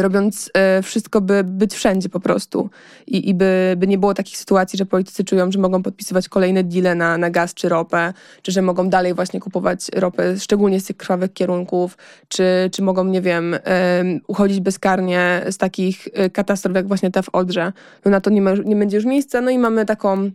robiąc 0.00 0.50
e, 0.54 0.82
wszystko, 0.82 1.20
by 1.20 1.44
być 1.44 1.74
wszędzie 1.74 2.08
po 2.08 2.20
prostu. 2.20 2.70
I, 3.06 3.28
i 3.28 3.34
by, 3.34 3.74
by 3.76 3.86
nie 3.86 3.98
było 3.98 4.14
takich 4.14 4.38
sytuacji, 4.38 4.76
że 4.76 4.86
politycy 4.86 5.24
czują, 5.24 5.52
że 5.52 5.58
mogą 5.58 5.82
podpisywać 5.82 6.28
kolejne 6.28 6.64
deale 6.64 6.94
na, 6.94 7.18
na 7.18 7.30
gaz 7.30 7.54
czy 7.54 7.68
ropę, 7.68 8.12
czy 8.42 8.52
że 8.52 8.62
mogą 8.62 8.88
dalej 8.88 9.14
właśnie 9.14 9.40
kupować 9.40 9.88
ropę, 9.94 10.38
szczególnie 10.38 10.80
z 10.80 10.84
tych 10.84 10.96
krwawych 10.96 11.32
kierunków, 11.32 11.98
czy, 12.28 12.44
czy 12.72 12.82
mogą, 12.82 13.04
nie 13.04 13.20
wiem, 13.22 13.56
uchodzić 14.26 14.60
bezkarnie 14.60 15.42
z 15.50 15.56
takich 15.56 16.08
e, 16.12 16.30
katastrof, 16.30 16.76
jak 16.76 16.88
właśnie 16.88 17.10
ta 17.10 17.22
w 17.22 17.28
Odrze. 17.28 17.72
No 18.04 18.10
na 18.10 18.20
to 18.20 18.30
nie, 18.30 18.42
ma, 18.42 18.52
nie 18.64 18.76
będzie 18.76 18.96
już 18.96 19.06
miejsca. 19.06 19.40
No 19.40 19.50
i 19.50 19.58
mamy 19.58 19.86
taką 19.86 20.30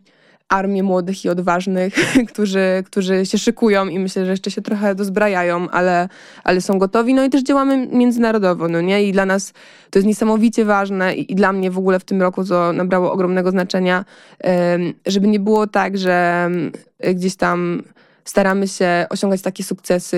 armię 0.52 0.84
młodych 0.84 1.26
i 1.26 1.30
odważnych, 1.30 1.94
którzy, 2.32 2.84
którzy 2.86 3.26
się 3.26 3.38
szykują 3.38 3.88
i 3.88 4.00
myślę, 4.00 4.26
że 4.26 4.32
jeszcze 4.32 4.52
się 4.52 4.62
trochę 4.62 4.96
dozbrajają, 4.96 5.70
ale, 5.70 6.10
ale 6.44 6.62
są 6.62 6.80
gotowi. 6.80 7.14
No 7.14 7.24
i 7.24 7.30
też 7.30 7.44
działamy 7.44 7.88
międzynarodowo, 7.88 8.68
no 8.68 8.82
nie? 8.82 9.04
I 9.04 9.12
dla 9.12 9.26
nas 9.26 9.54
to 9.90 10.00
jest 10.00 10.08
niesamowicie 10.08 10.66
ważne 10.66 11.16
i, 11.16 11.32
i 11.32 11.36
dla 11.36 11.54
mnie 11.54 11.72
w 11.72 11.78
ogóle 11.78 12.00
w 12.00 12.04
tym 12.04 12.22
roku 12.22 12.44
to 12.44 12.74
nabrało 12.74 13.12
ogromnego 13.12 13.52
znaczenia, 13.52 14.06
żeby 15.06 15.28
nie 15.28 15.40
było 15.40 15.68
tak, 15.68 15.98
że 15.98 16.50
gdzieś 17.14 17.36
tam 17.36 17.84
staramy 18.26 18.68
się 18.68 19.06
osiągać 19.10 19.42
takie 19.42 19.64
sukcesy 19.64 20.18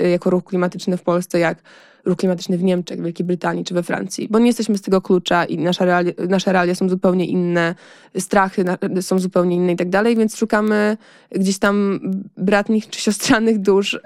y, 0.00 0.08
jako 0.08 0.30
ruch 0.30 0.44
klimatyczny 0.44 0.96
w 0.96 1.02
Polsce, 1.02 1.38
jak 1.38 1.58
ruch 2.04 2.18
klimatyczny 2.18 2.58
w 2.58 2.62
Niemczech, 2.62 3.02
Wielkiej 3.02 3.26
Brytanii 3.26 3.64
czy 3.64 3.74
we 3.74 3.82
Francji, 3.82 4.28
bo 4.30 4.38
nie 4.38 4.46
jesteśmy 4.46 4.78
z 4.78 4.82
tego 4.82 5.00
klucza 5.00 5.44
i 5.44 5.58
nasze 5.58 5.84
realia, 5.84 6.12
nasze 6.28 6.52
realia 6.52 6.74
są 6.74 6.88
zupełnie 6.88 7.26
inne, 7.26 7.74
strachy 8.18 8.64
są 9.00 9.18
zupełnie 9.18 9.56
inne 9.56 9.72
i 9.72 9.76
tak 9.76 9.88
dalej, 9.88 10.16
więc 10.16 10.36
szukamy 10.36 10.96
gdzieś 11.30 11.58
tam 11.58 12.00
bratnich 12.36 12.90
czy 12.90 13.00
siostrzanych 13.00 13.58
dusz 13.58 14.00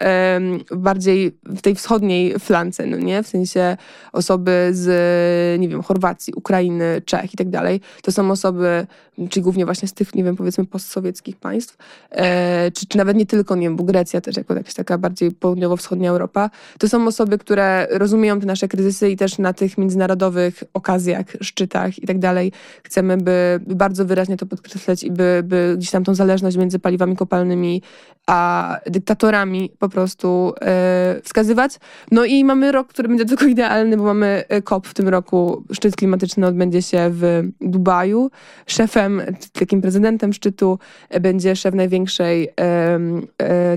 bardziej 0.77 1.39
w 1.45 1.61
tej 1.61 1.75
wschodniej 1.75 2.39
flance, 2.39 2.87
no 2.87 2.97
nie? 2.97 3.23
W 3.23 3.29
sensie 3.29 3.77
osoby 4.13 4.71
z, 4.73 5.61
nie 5.61 5.69
wiem, 5.69 5.83
Chorwacji, 5.83 6.35
Ukrainy, 6.35 7.03
Czech 7.05 7.35
i 7.35 7.37
tak 7.37 7.51
dalej. 7.51 7.81
To 8.03 8.13
są 8.13 8.31
osoby, 8.31 8.87
czyli 9.31 9.43
głównie 9.43 9.65
właśnie 9.65 9.89
z 9.89 9.93
tych, 9.93 10.15
nie 10.15 10.25
wiem, 10.25 10.37
powiedzmy 10.37 10.67
postsowieckich 10.67 11.37
państw, 11.37 11.77
e, 12.11 12.71
czy, 12.71 12.87
czy 12.87 12.99
nawet 12.99 13.17
nie 13.17 13.27
tylko, 13.27 13.57
nie 13.57 13.63
wiem, 13.63 13.77
bo 13.77 13.85
Grecja 13.85 14.21
też 14.21 14.37
jako 14.37 14.55
jakaś 14.55 14.75
taka 14.75 14.99
bardziej 14.99 15.31
południowo-wschodnia 15.31 16.11
Europa. 16.11 16.51
To 16.79 16.89
są 16.89 17.07
osoby, 17.07 17.39
które 17.39 17.88
rozumieją 17.91 18.41
te 18.41 18.47
nasze 18.47 18.69
kryzysy 18.69 19.11
i 19.11 19.17
też 19.17 19.39
na 19.39 19.53
tych 19.53 19.79
międzynarodowych 19.79 20.65
okazjach, 20.75 21.27
szczytach 21.41 21.99
i 21.99 22.07
tak 22.07 22.19
dalej 22.19 22.53
chcemy, 22.83 23.17
by, 23.17 23.61
bardzo 23.67 24.05
wyraźnie 24.05 24.37
to 24.37 24.47
podkreślać 24.47 25.05
i 25.05 25.11
by, 25.11 25.43
by 25.45 25.75
gdzieś 25.77 25.91
tam 25.91 26.05
tą 26.05 26.15
zależność 26.15 26.57
między 26.57 26.79
paliwami 26.79 27.17
kopalnymi 27.17 27.83
a 28.29 28.77
dyktatorami 28.87 29.71
po 29.79 29.89
prostu 29.89 30.53
e, 30.61 31.21
wskazywać. 31.25 31.79
No 32.11 32.25
i 32.25 32.45
mamy 32.45 32.73
rok, 32.73 32.89
który 32.89 33.09
będzie 33.09 33.25
tylko 33.37 33.45
idealny, 33.45 33.97
bo 33.97 34.03
mamy 34.05 34.45
e, 34.49 34.63
COP 34.63 34.87
w 34.87 34.95
tym 34.95 35.09
roku. 35.09 35.65
Szczyt 35.73 35.97
klimatyczny 35.97 36.47
odbędzie 36.47 36.83
się 36.83 37.11
w 37.13 37.43
Dubaju. 37.61 38.31
Szefem, 38.67 39.23
takim 39.53 39.81
prezydentem 39.81 40.33
szczytu 40.33 40.79
e, 41.09 41.21
będzie 41.21 41.57
szef 41.57 41.75
największej, 41.75 42.49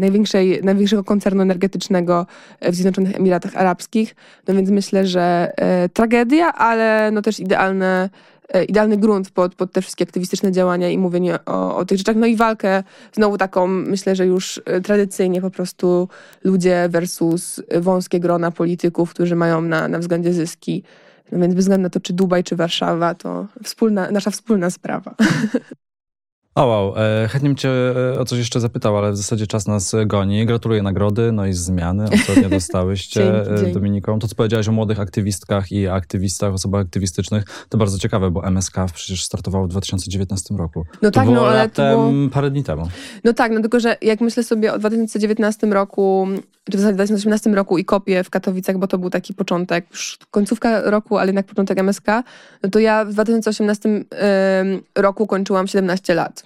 największej, 0.02 0.62
największego 0.64 1.04
koncernu 1.04 1.42
energetycznego 1.42 2.26
w 2.62 2.76
Zjednoczonych 2.76 3.16
Emiratach 3.16 3.56
Arabskich. 3.56 4.01
No 4.48 4.54
więc 4.54 4.70
myślę, 4.70 5.08
że 5.08 5.54
tragedia, 5.94 6.54
ale 6.54 7.10
no 7.12 7.22
też 7.22 7.40
idealne 7.40 8.10
E, 8.54 8.64
idealny 8.64 8.98
grunt 8.98 9.32
pod, 9.32 9.56
pod 9.56 9.72
te 9.72 9.82
wszystkie 9.82 10.04
aktywistyczne 10.04 10.52
działania 10.52 10.90
i 10.90 10.98
mówienie 10.98 11.46
o, 11.46 11.76
o 11.78 11.86
tych 11.86 11.98
rzeczach. 11.98 12.16
No 12.16 12.26
i 12.26 12.36
walkę 12.36 12.84
znowu 13.14 13.38
taką, 13.38 13.68
myślę, 13.68 14.16
że 14.16 14.26
już 14.26 14.62
e, 14.66 14.82
tradycyjnie 14.82 15.42
po 15.42 15.52
prostu 15.52 16.08
ludzie 16.44 16.90
versus 16.90 17.62
wąskie 17.80 18.20
grona 18.20 18.52
polityków, 18.52 19.14
którzy 19.14 19.36
mają 19.36 19.62
na, 19.62 19.88
na 19.88 20.00
względzie 20.00 20.34
zyski. 20.34 20.84
No 21.32 21.40
więc 21.40 21.54
bez 21.54 21.64
względu 21.64 21.84
na 21.84 21.90
to, 21.90 22.00
czy 22.00 22.14
Dubaj, 22.14 22.44
czy 22.44 22.56
Warszawa, 22.56 23.16
to 23.16 23.48
wspólna, 23.64 24.12
nasza 24.12 24.32
wspólna 24.32 24.70
sprawa. 24.70 25.16
O 26.56 26.66
wow, 26.66 26.94
e, 26.98 27.28
chętnie 27.28 27.50
bym 27.50 27.56
cię 27.56 27.70
e, 28.16 28.20
o 28.20 28.26
coś 28.26 28.40
jeszcze 28.40 28.60
zapytał, 28.60 28.98
ale 28.98 29.12
w 29.12 29.18
zasadzie 29.18 29.48
czas 29.48 29.68
nas 29.68 29.96
goni. 30.06 30.46
Gratuluję 30.46 30.84
nagrody, 30.84 31.32
no 31.32 31.46
i 31.46 31.54
zmiany, 31.54 32.06
nie 32.42 32.50
dostałyście 32.60 33.34
dzięki, 33.58 33.72
Dominiką. 33.72 34.20
To, 34.20 34.28
co 34.28 34.36
powiedziałaś 34.36 34.68
o 34.68 34.72
młodych 34.72 35.00
aktywistkach 35.00 35.72
i 35.72 35.88
aktywistach, 35.88 36.54
osobach 36.54 36.82
aktywistycznych, 36.82 37.44
to 37.70 37.78
bardzo 37.78 38.00
ciekawe, 38.00 38.32
bo 38.32 38.48
MSK 38.48 38.76
przecież 38.94 39.24
startowało 39.24 39.66
w 39.66 39.68
2019 39.68 40.56
roku. 40.56 40.86
No 41.02 41.12
to 41.12 41.20
tak, 41.20 41.30
no 41.30 41.48
ale 41.48 41.58
latem, 41.58 42.00
było... 42.00 42.30
parę 42.30 42.52
dni 42.52 42.64
temu. 42.64 42.88
No 43.24 43.34
tak, 43.34 43.52
no 43.52 43.62
tylko, 43.62 43.80
że 43.80 43.98
jak 44.02 44.22
myślę 44.22 44.44
sobie 44.44 44.74
o 44.74 44.80
2019 44.80 45.68
roku, 45.68 46.28
czy 46.72 46.78
w 46.78 46.80
zasadzie 46.80 46.96
2018 46.96 47.50
roku 47.50 47.78
i 47.78 47.86
kopię 47.86 48.24
w 48.24 48.30
Katowicach, 48.30 48.78
bo 48.78 48.88
to 48.88 48.98
był 48.98 49.10
taki 49.10 49.34
początek, 49.34 49.86
już 49.92 50.18
końcówka 50.32 50.82
roku, 50.82 51.18
ale 51.18 51.28
jednak 51.28 51.46
początek 51.46 51.80
MSK, 51.80 52.08
no 52.64 52.70
to 52.70 52.80
ja 52.80 53.06
w 53.06 53.14
2018 53.14 53.90
yy, 53.90 54.04
roku 54.96 55.28
kończyłam 55.28 55.68
17 55.68 56.14
lat. 56.16 56.41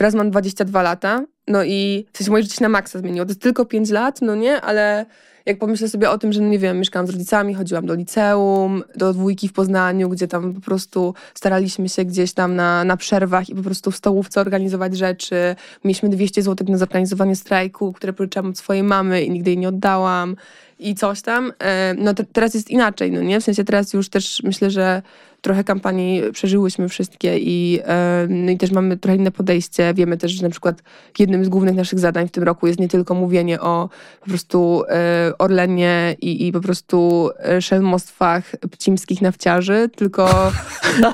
Teraz 0.00 0.14
mam 0.14 0.30
22 0.30 0.82
lata, 0.82 1.24
no 1.48 1.64
i 1.64 2.06
sensie 2.12 2.30
moje 2.30 2.42
życie 2.42 2.56
na 2.60 2.68
maksa 2.68 2.98
zmieniło. 2.98 3.26
To 3.26 3.30
jest 3.30 3.40
tylko 3.40 3.64
5 3.64 3.90
lat, 3.90 4.22
no 4.22 4.34
nie, 4.34 4.60
ale 4.60 5.06
jak 5.46 5.58
pomyślę 5.58 5.88
sobie 5.88 6.10
o 6.10 6.18
tym, 6.18 6.32
że 6.32 6.40
no 6.40 6.48
nie 6.48 6.58
wiem, 6.58 6.78
mieszkałam 6.78 7.06
z 7.06 7.10
rodzicami, 7.10 7.54
chodziłam 7.54 7.86
do 7.86 7.94
liceum, 7.94 8.82
do 8.96 9.12
dwójki 9.12 9.48
w 9.48 9.52
Poznaniu, 9.52 10.08
gdzie 10.08 10.28
tam 10.28 10.54
po 10.54 10.60
prostu 10.60 11.14
staraliśmy 11.34 11.88
się 11.88 12.04
gdzieś 12.04 12.32
tam 12.32 12.56
na, 12.56 12.84
na 12.84 12.96
przerwach 12.96 13.48
i 13.48 13.54
po 13.54 13.62
prostu 13.62 13.90
w 13.90 13.96
stołówce 13.96 14.40
organizować 14.40 14.96
rzeczy. 14.96 15.56
Mieliśmy 15.84 16.08
200 16.08 16.42
zł 16.42 16.66
na 16.70 16.78
zorganizowanie 16.78 17.36
strajku, 17.36 17.92
które 17.92 18.12
pożyczyłam 18.12 18.50
od 18.50 18.58
swojej 18.58 18.82
mamy 18.82 19.22
i 19.22 19.30
nigdy 19.30 19.50
jej 19.50 19.58
nie 19.58 19.68
oddałam. 19.68 20.36
I 20.80 20.94
coś 20.94 21.22
tam. 21.22 21.52
E, 21.58 21.94
no 21.98 22.14
te, 22.14 22.24
teraz 22.24 22.54
jest 22.54 22.70
inaczej, 22.70 23.12
no 23.12 23.22
nie? 23.22 23.40
W 23.40 23.44
sensie 23.44 23.64
teraz 23.64 23.92
już 23.92 24.08
też 24.08 24.42
myślę, 24.44 24.70
że 24.70 25.02
trochę 25.40 25.64
kampanii 25.64 26.22
przeżyłyśmy 26.32 26.88
wszystkie 26.88 27.38
i, 27.38 27.80
no 28.28 28.50
i 28.50 28.58
też 28.58 28.70
mamy 28.70 28.96
trochę 28.96 29.16
inne 29.16 29.30
podejście. 29.30 29.94
Wiemy 29.94 30.16
też, 30.16 30.32
że 30.32 30.42
na 30.42 30.50
przykład 30.50 30.82
jednym 31.18 31.44
z 31.44 31.48
głównych 31.48 31.74
naszych 31.74 31.98
zadań 31.98 32.28
w 32.28 32.30
tym 32.30 32.42
roku 32.42 32.66
jest 32.66 32.80
nie 32.80 32.88
tylko 32.88 33.14
mówienie 33.14 33.60
o 33.60 33.88
po 34.20 34.28
prostu 34.28 34.82
e, 34.88 35.32
Orlenie 35.38 36.16
i, 36.20 36.46
i 36.46 36.52
po 36.52 36.60
prostu 36.60 37.30
e, 37.38 37.62
szelmostwach 37.62 38.44
pcimskich 38.70 39.22
nawciarzy, 39.22 39.90
tylko 39.96 40.52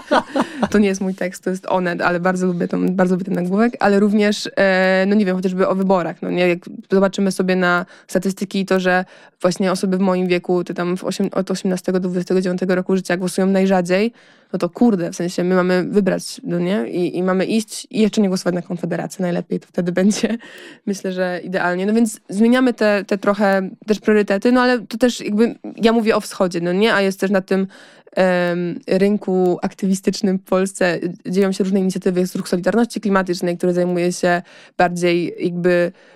to 0.70 0.78
nie 0.78 0.88
jest 0.88 1.00
mój 1.00 1.14
tekst, 1.14 1.44
to 1.44 1.50
jest 1.50 1.66
Onet, 1.66 2.00
ale 2.02 2.20
bardzo 2.20 2.46
lubię, 2.46 2.68
tą, 2.68 2.88
bardzo 2.88 3.14
lubię 3.14 3.24
ten 3.24 3.34
nagłówek, 3.34 3.76
ale 3.80 4.00
również, 4.00 4.50
no 5.06 5.14
nie 5.14 5.24
wiem, 5.24 5.36
chociażby 5.36 5.68
o 5.68 5.74
wyborach. 5.74 6.22
No 6.22 6.30
nie? 6.30 6.48
Jak 6.48 6.58
zobaczymy 6.92 7.32
sobie 7.32 7.56
na 7.56 7.86
statystyki 8.06 8.66
to, 8.66 8.80
że 8.80 9.04
właśnie 9.40 9.55
osoby 9.60 9.96
w 9.96 10.00
moim 10.00 10.26
wieku, 10.26 10.64
to 10.64 10.74
tam 10.74 10.96
8, 11.02 11.28
od 11.32 11.50
18 11.50 11.92
do 11.92 12.00
29 12.00 12.60
roku 12.68 12.96
życia 12.96 13.16
głosują 13.16 13.46
najrzadziej, 13.46 14.12
no 14.52 14.58
to 14.58 14.68
kurde, 14.68 15.10
w 15.12 15.16
sensie 15.16 15.44
my 15.44 15.54
mamy 15.54 15.84
wybrać, 15.84 16.40
no 16.44 16.58
nie? 16.58 16.88
I, 16.88 17.16
I, 17.18 17.22
mamy 17.22 17.44
iść 17.44 17.86
i 17.90 18.00
jeszcze 18.00 18.20
nie 18.20 18.28
głosować 18.28 18.54
na 18.54 18.62
Konfederację 18.62 19.22
najlepiej, 19.22 19.60
to 19.60 19.66
wtedy 19.66 19.92
będzie, 20.02 20.38
myślę, 20.86 21.12
że 21.12 21.40
idealnie. 21.44 21.86
No 21.86 21.92
więc 21.92 22.20
zmieniamy 22.28 22.74
te, 22.74 23.04
te 23.04 23.18
trochę 23.18 23.70
też 23.86 24.00
priorytety, 24.00 24.52
no 24.52 24.60
ale 24.60 24.78
to 24.78 24.98
też 24.98 25.20
jakby, 25.20 25.54
ja 25.76 25.92
mówię 25.92 26.16
o 26.16 26.20
wschodzie, 26.20 26.60
no 26.60 26.72
nie? 26.72 26.94
A 26.94 27.00
jest 27.00 27.20
też 27.20 27.30
na 27.30 27.40
tym 27.40 27.66
rynku 28.88 29.58
aktywistycznym 29.62 30.38
w 30.38 30.42
Polsce 30.42 30.98
dzieją 31.26 31.52
się 31.52 31.64
różne 31.64 31.80
inicjatywy, 31.80 32.20
jest 32.20 32.36
ruch 32.36 32.48
Solidarności 32.48 33.00
Klimatycznej, 33.00 33.56
który 33.56 33.72
zajmuje 33.72 34.12
się 34.12 34.42
bardziej 34.76 35.34
jakby 35.38 35.92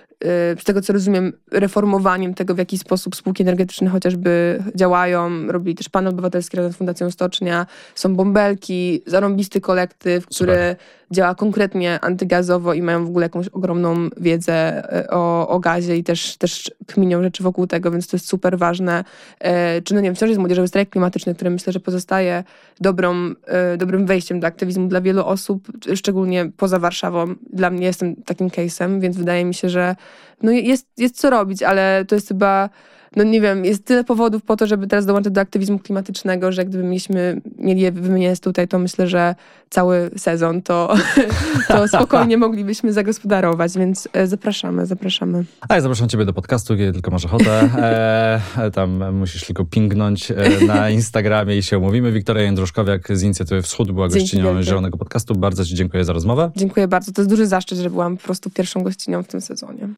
z 0.59 0.63
tego 0.63 0.81
co 0.81 0.93
rozumiem, 0.93 1.33
reformowaniem 1.51 2.33
tego, 2.33 2.55
w 2.55 2.57
jaki 2.57 2.77
sposób 2.77 3.15
spółki 3.15 3.43
energetyczne 3.43 3.89
chociażby 3.89 4.63
działają. 4.75 5.47
Robili 5.47 5.75
też 5.75 5.89
Pan 5.89 6.07
Obywatelski 6.07 6.57
razem 6.57 6.73
z 6.73 6.75
Fundacją 6.75 7.11
Stocznia. 7.11 7.65
Są 7.95 8.15
bąbelki, 8.15 9.01
zarąbisty 9.05 9.61
kolektyw, 9.61 10.25
który 10.25 10.53
Super. 10.53 10.75
Działa 11.11 11.35
konkretnie 11.35 11.99
antygazowo 11.99 12.73
i 12.73 12.81
mają 12.81 13.05
w 13.05 13.09
ogóle 13.09 13.25
jakąś 13.25 13.47
ogromną 13.47 14.09
wiedzę 14.17 14.83
y, 14.99 15.09
o, 15.09 15.47
o 15.47 15.59
gazie 15.59 15.97
i 15.97 16.03
też, 16.03 16.37
też 16.37 16.71
kminią 16.87 17.23
rzeczy 17.23 17.43
wokół 17.43 17.67
tego, 17.67 17.91
więc 17.91 18.07
to 18.07 18.17
jest 18.17 18.27
super 18.27 18.57
ważne. 18.57 19.03
Y, 19.77 19.81
czy 19.81 19.93
no 19.93 20.01
nie 20.01 20.07
wiem, 20.07 20.15
wciąż 20.15 20.29
jest 20.29 20.39
młodzieżowy 20.39 20.67
strajk 20.67 20.89
klimatyczny, 20.89 21.35
który 21.35 21.49
myślę, 21.49 21.73
że 21.73 21.79
pozostaje 21.79 22.43
dobrą, 22.79 23.33
dobrym 23.77 24.05
wejściem 24.05 24.39
do 24.39 24.47
aktywizmu 24.47 24.87
dla 24.87 25.01
wielu 25.01 25.25
osób, 25.25 25.67
szczególnie 25.95 26.51
poza 26.57 26.79
Warszawą. 26.79 27.35
Dla 27.53 27.69
mnie 27.69 27.85
jestem 27.85 28.15
takim 28.15 28.49
case'em, 28.49 28.99
więc 28.99 29.17
wydaje 29.17 29.45
mi 29.45 29.53
się, 29.53 29.69
że 29.69 29.95
no 30.43 30.51
jest, 30.51 30.87
jest 30.97 31.17
co 31.17 31.29
robić, 31.29 31.63
ale 31.63 32.05
to 32.07 32.15
jest 32.15 32.27
chyba 32.27 32.69
no 33.15 33.23
nie 33.23 33.41
wiem, 33.41 33.65
jest 33.65 33.85
tyle 33.85 34.03
powodów 34.03 34.43
po 34.43 34.57
to, 34.57 34.67
żeby 34.67 34.87
teraz 34.87 35.05
dołączyć 35.05 35.33
do 35.33 35.41
aktywizmu 35.41 35.79
klimatycznego, 35.79 36.51
że 36.51 36.65
gdyby 36.65 36.83
mieliśmy, 36.83 37.41
mieli 37.57 37.81
je 37.81 37.91
wymieniać 37.91 38.39
tutaj, 38.39 38.67
to 38.67 38.79
myślę, 38.79 39.07
że 39.07 39.35
cały 39.69 40.11
sezon 40.17 40.61
to, 40.61 40.93
to 41.67 41.87
spokojnie 41.87 42.37
moglibyśmy 42.37 42.93
zagospodarować, 42.93 43.77
więc 43.77 44.09
e, 44.13 44.27
zapraszamy, 44.27 44.85
zapraszamy. 44.85 45.45
A 45.69 45.75
ja 45.75 45.81
zapraszam 45.81 46.09
ciebie 46.09 46.25
do 46.25 46.33
podcastu, 46.33 46.77
kiedy 46.77 46.93
tylko 46.93 47.11
masz 47.11 47.25
ochotę. 47.25 47.69
E, 48.57 48.71
tam 48.71 49.15
musisz 49.15 49.45
tylko 49.45 49.65
pingnąć 49.65 50.31
e, 50.31 50.35
na 50.67 50.89
Instagramie 50.89 51.57
i 51.57 51.63
się 51.63 51.77
umówimy. 51.77 52.11
Wiktoria 52.11 52.43
Jędruszkowiak 52.43 53.17
z 53.17 53.23
Inicjatywy 53.23 53.61
Wschód 53.61 53.91
była 53.91 54.07
gościnią 54.07 54.63
Zielonego 54.63 54.97
Podcastu. 54.97 55.35
Bardzo 55.35 55.65
ci 55.65 55.75
dziękuję 55.75 56.05
za 56.05 56.13
rozmowę. 56.13 56.51
Dziękuję 56.55 56.87
bardzo. 56.87 57.11
To 57.11 57.21
jest 57.21 57.29
duży 57.29 57.47
zaszczyt, 57.47 57.79
że 57.79 57.89
byłam 57.89 58.17
po 58.17 58.23
prostu 58.23 58.49
pierwszą 58.49 58.83
gościnią 58.83 59.23
w 59.23 59.27
tym 59.27 59.41
sezonie. 59.41 59.89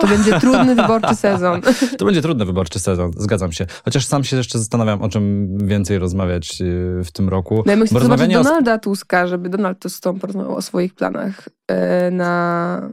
To 0.00 0.06
będzie 0.06 0.40
trudny 0.40 0.74
wyborczy 0.74 1.14
sezon. 1.26 1.60
To 1.98 2.04
będzie 2.04 2.22
trudny 2.22 2.44
wyborczy 2.44 2.80
sezon, 2.80 3.10
zgadzam 3.16 3.52
się. 3.52 3.66
Chociaż 3.84 4.06
sam 4.06 4.24
się 4.24 4.36
jeszcze 4.36 4.58
zastanawiam, 4.58 5.02
o 5.02 5.08
czym 5.08 5.48
więcej 5.66 5.98
rozmawiać 5.98 6.60
y, 6.60 7.04
w 7.04 7.12
tym 7.12 7.28
roku. 7.28 7.62
No 7.66 7.72
ja 7.72 7.76
myślę, 7.76 8.00
zobaczyć 8.00 8.32
Donalda 8.32 8.78
Tuska, 8.78 9.26
żeby 9.26 9.48
Donald 9.48 9.78
Tusk 9.78 9.96
z 9.96 10.20
porozmawiał 10.20 10.56
o 10.56 10.62
swoich 10.62 10.94
planach 10.94 11.48
y, 11.48 12.10
na 12.10 12.90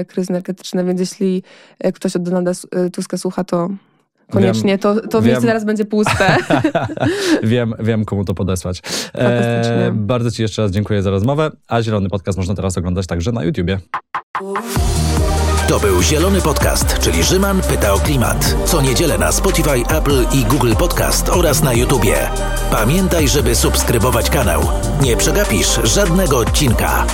y, 0.00 0.04
kryzys 0.04 0.30
energetyczny, 0.30 0.84
więc 0.84 1.00
jeśli 1.00 1.42
ktoś 1.94 2.16
od 2.16 2.22
Donalda 2.22 2.52
Tuska 2.92 3.18
słucha, 3.18 3.44
to 3.44 3.68
Koniecznie, 4.30 4.70
wiem, 4.70 4.78
to, 4.78 5.08
to 5.08 5.22
miejsce 5.22 5.46
teraz 5.46 5.64
będzie 5.64 5.84
puste. 5.84 6.36
wiem, 7.42 7.74
wiem, 7.80 8.04
komu 8.04 8.24
to 8.24 8.34
podesłać. 8.34 8.82
E, 9.14 9.92
bardzo 9.94 10.30
Ci 10.30 10.42
jeszcze 10.42 10.62
raz 10.62 10.70
dziękuję 10.70 11.02
za 11.02 11.10
rozmowę, 11.10 11.50
a 11.68 11.82
Zielony 11.82 12.08
Podcast 12.08 12.38
można 12.38 12.54
teraz 12.54 12.78
oglądać 12.78 13.06
także 13.06 13.32
na 13.32 13.44
YouTubie. 13.44 13.78
To 15.70 15.80
był 15.80 16.02
Zielony 16.02 16.40
Podcast, 16.40 16.98
czyli 16.98 17.24
Rzyman 17.24 17.60
pyta 17.62 17.92
o 17.92 17.98
klimat. 17.98 18.56
Co 18.64 18.80
niedzielę 18.80 19.18
na 19.18 19.32
Spotify, 19.32 19.82
Apple 19.88 20.26
i 20.32 20.44
Google 20.44 20.72
Podcast 20.74 21.28
oraz 21.28 21.62
na 21.62 21.72
YouTubie. 21.72 22.30
Pamiętaj, 22.70 23.28
żeby 23.28 23.54
subskrybować 23.54 24.30
kanał. 24.30 24.62
Nie 25.00 25.16
przegapisz 25.16 25.80
żadnego 25.84 26.38
odcinka. 26.38 27.06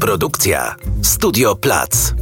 Produkcja 0.00 0.74
Studio 1.02 1.56
Plac. 1.56 2.14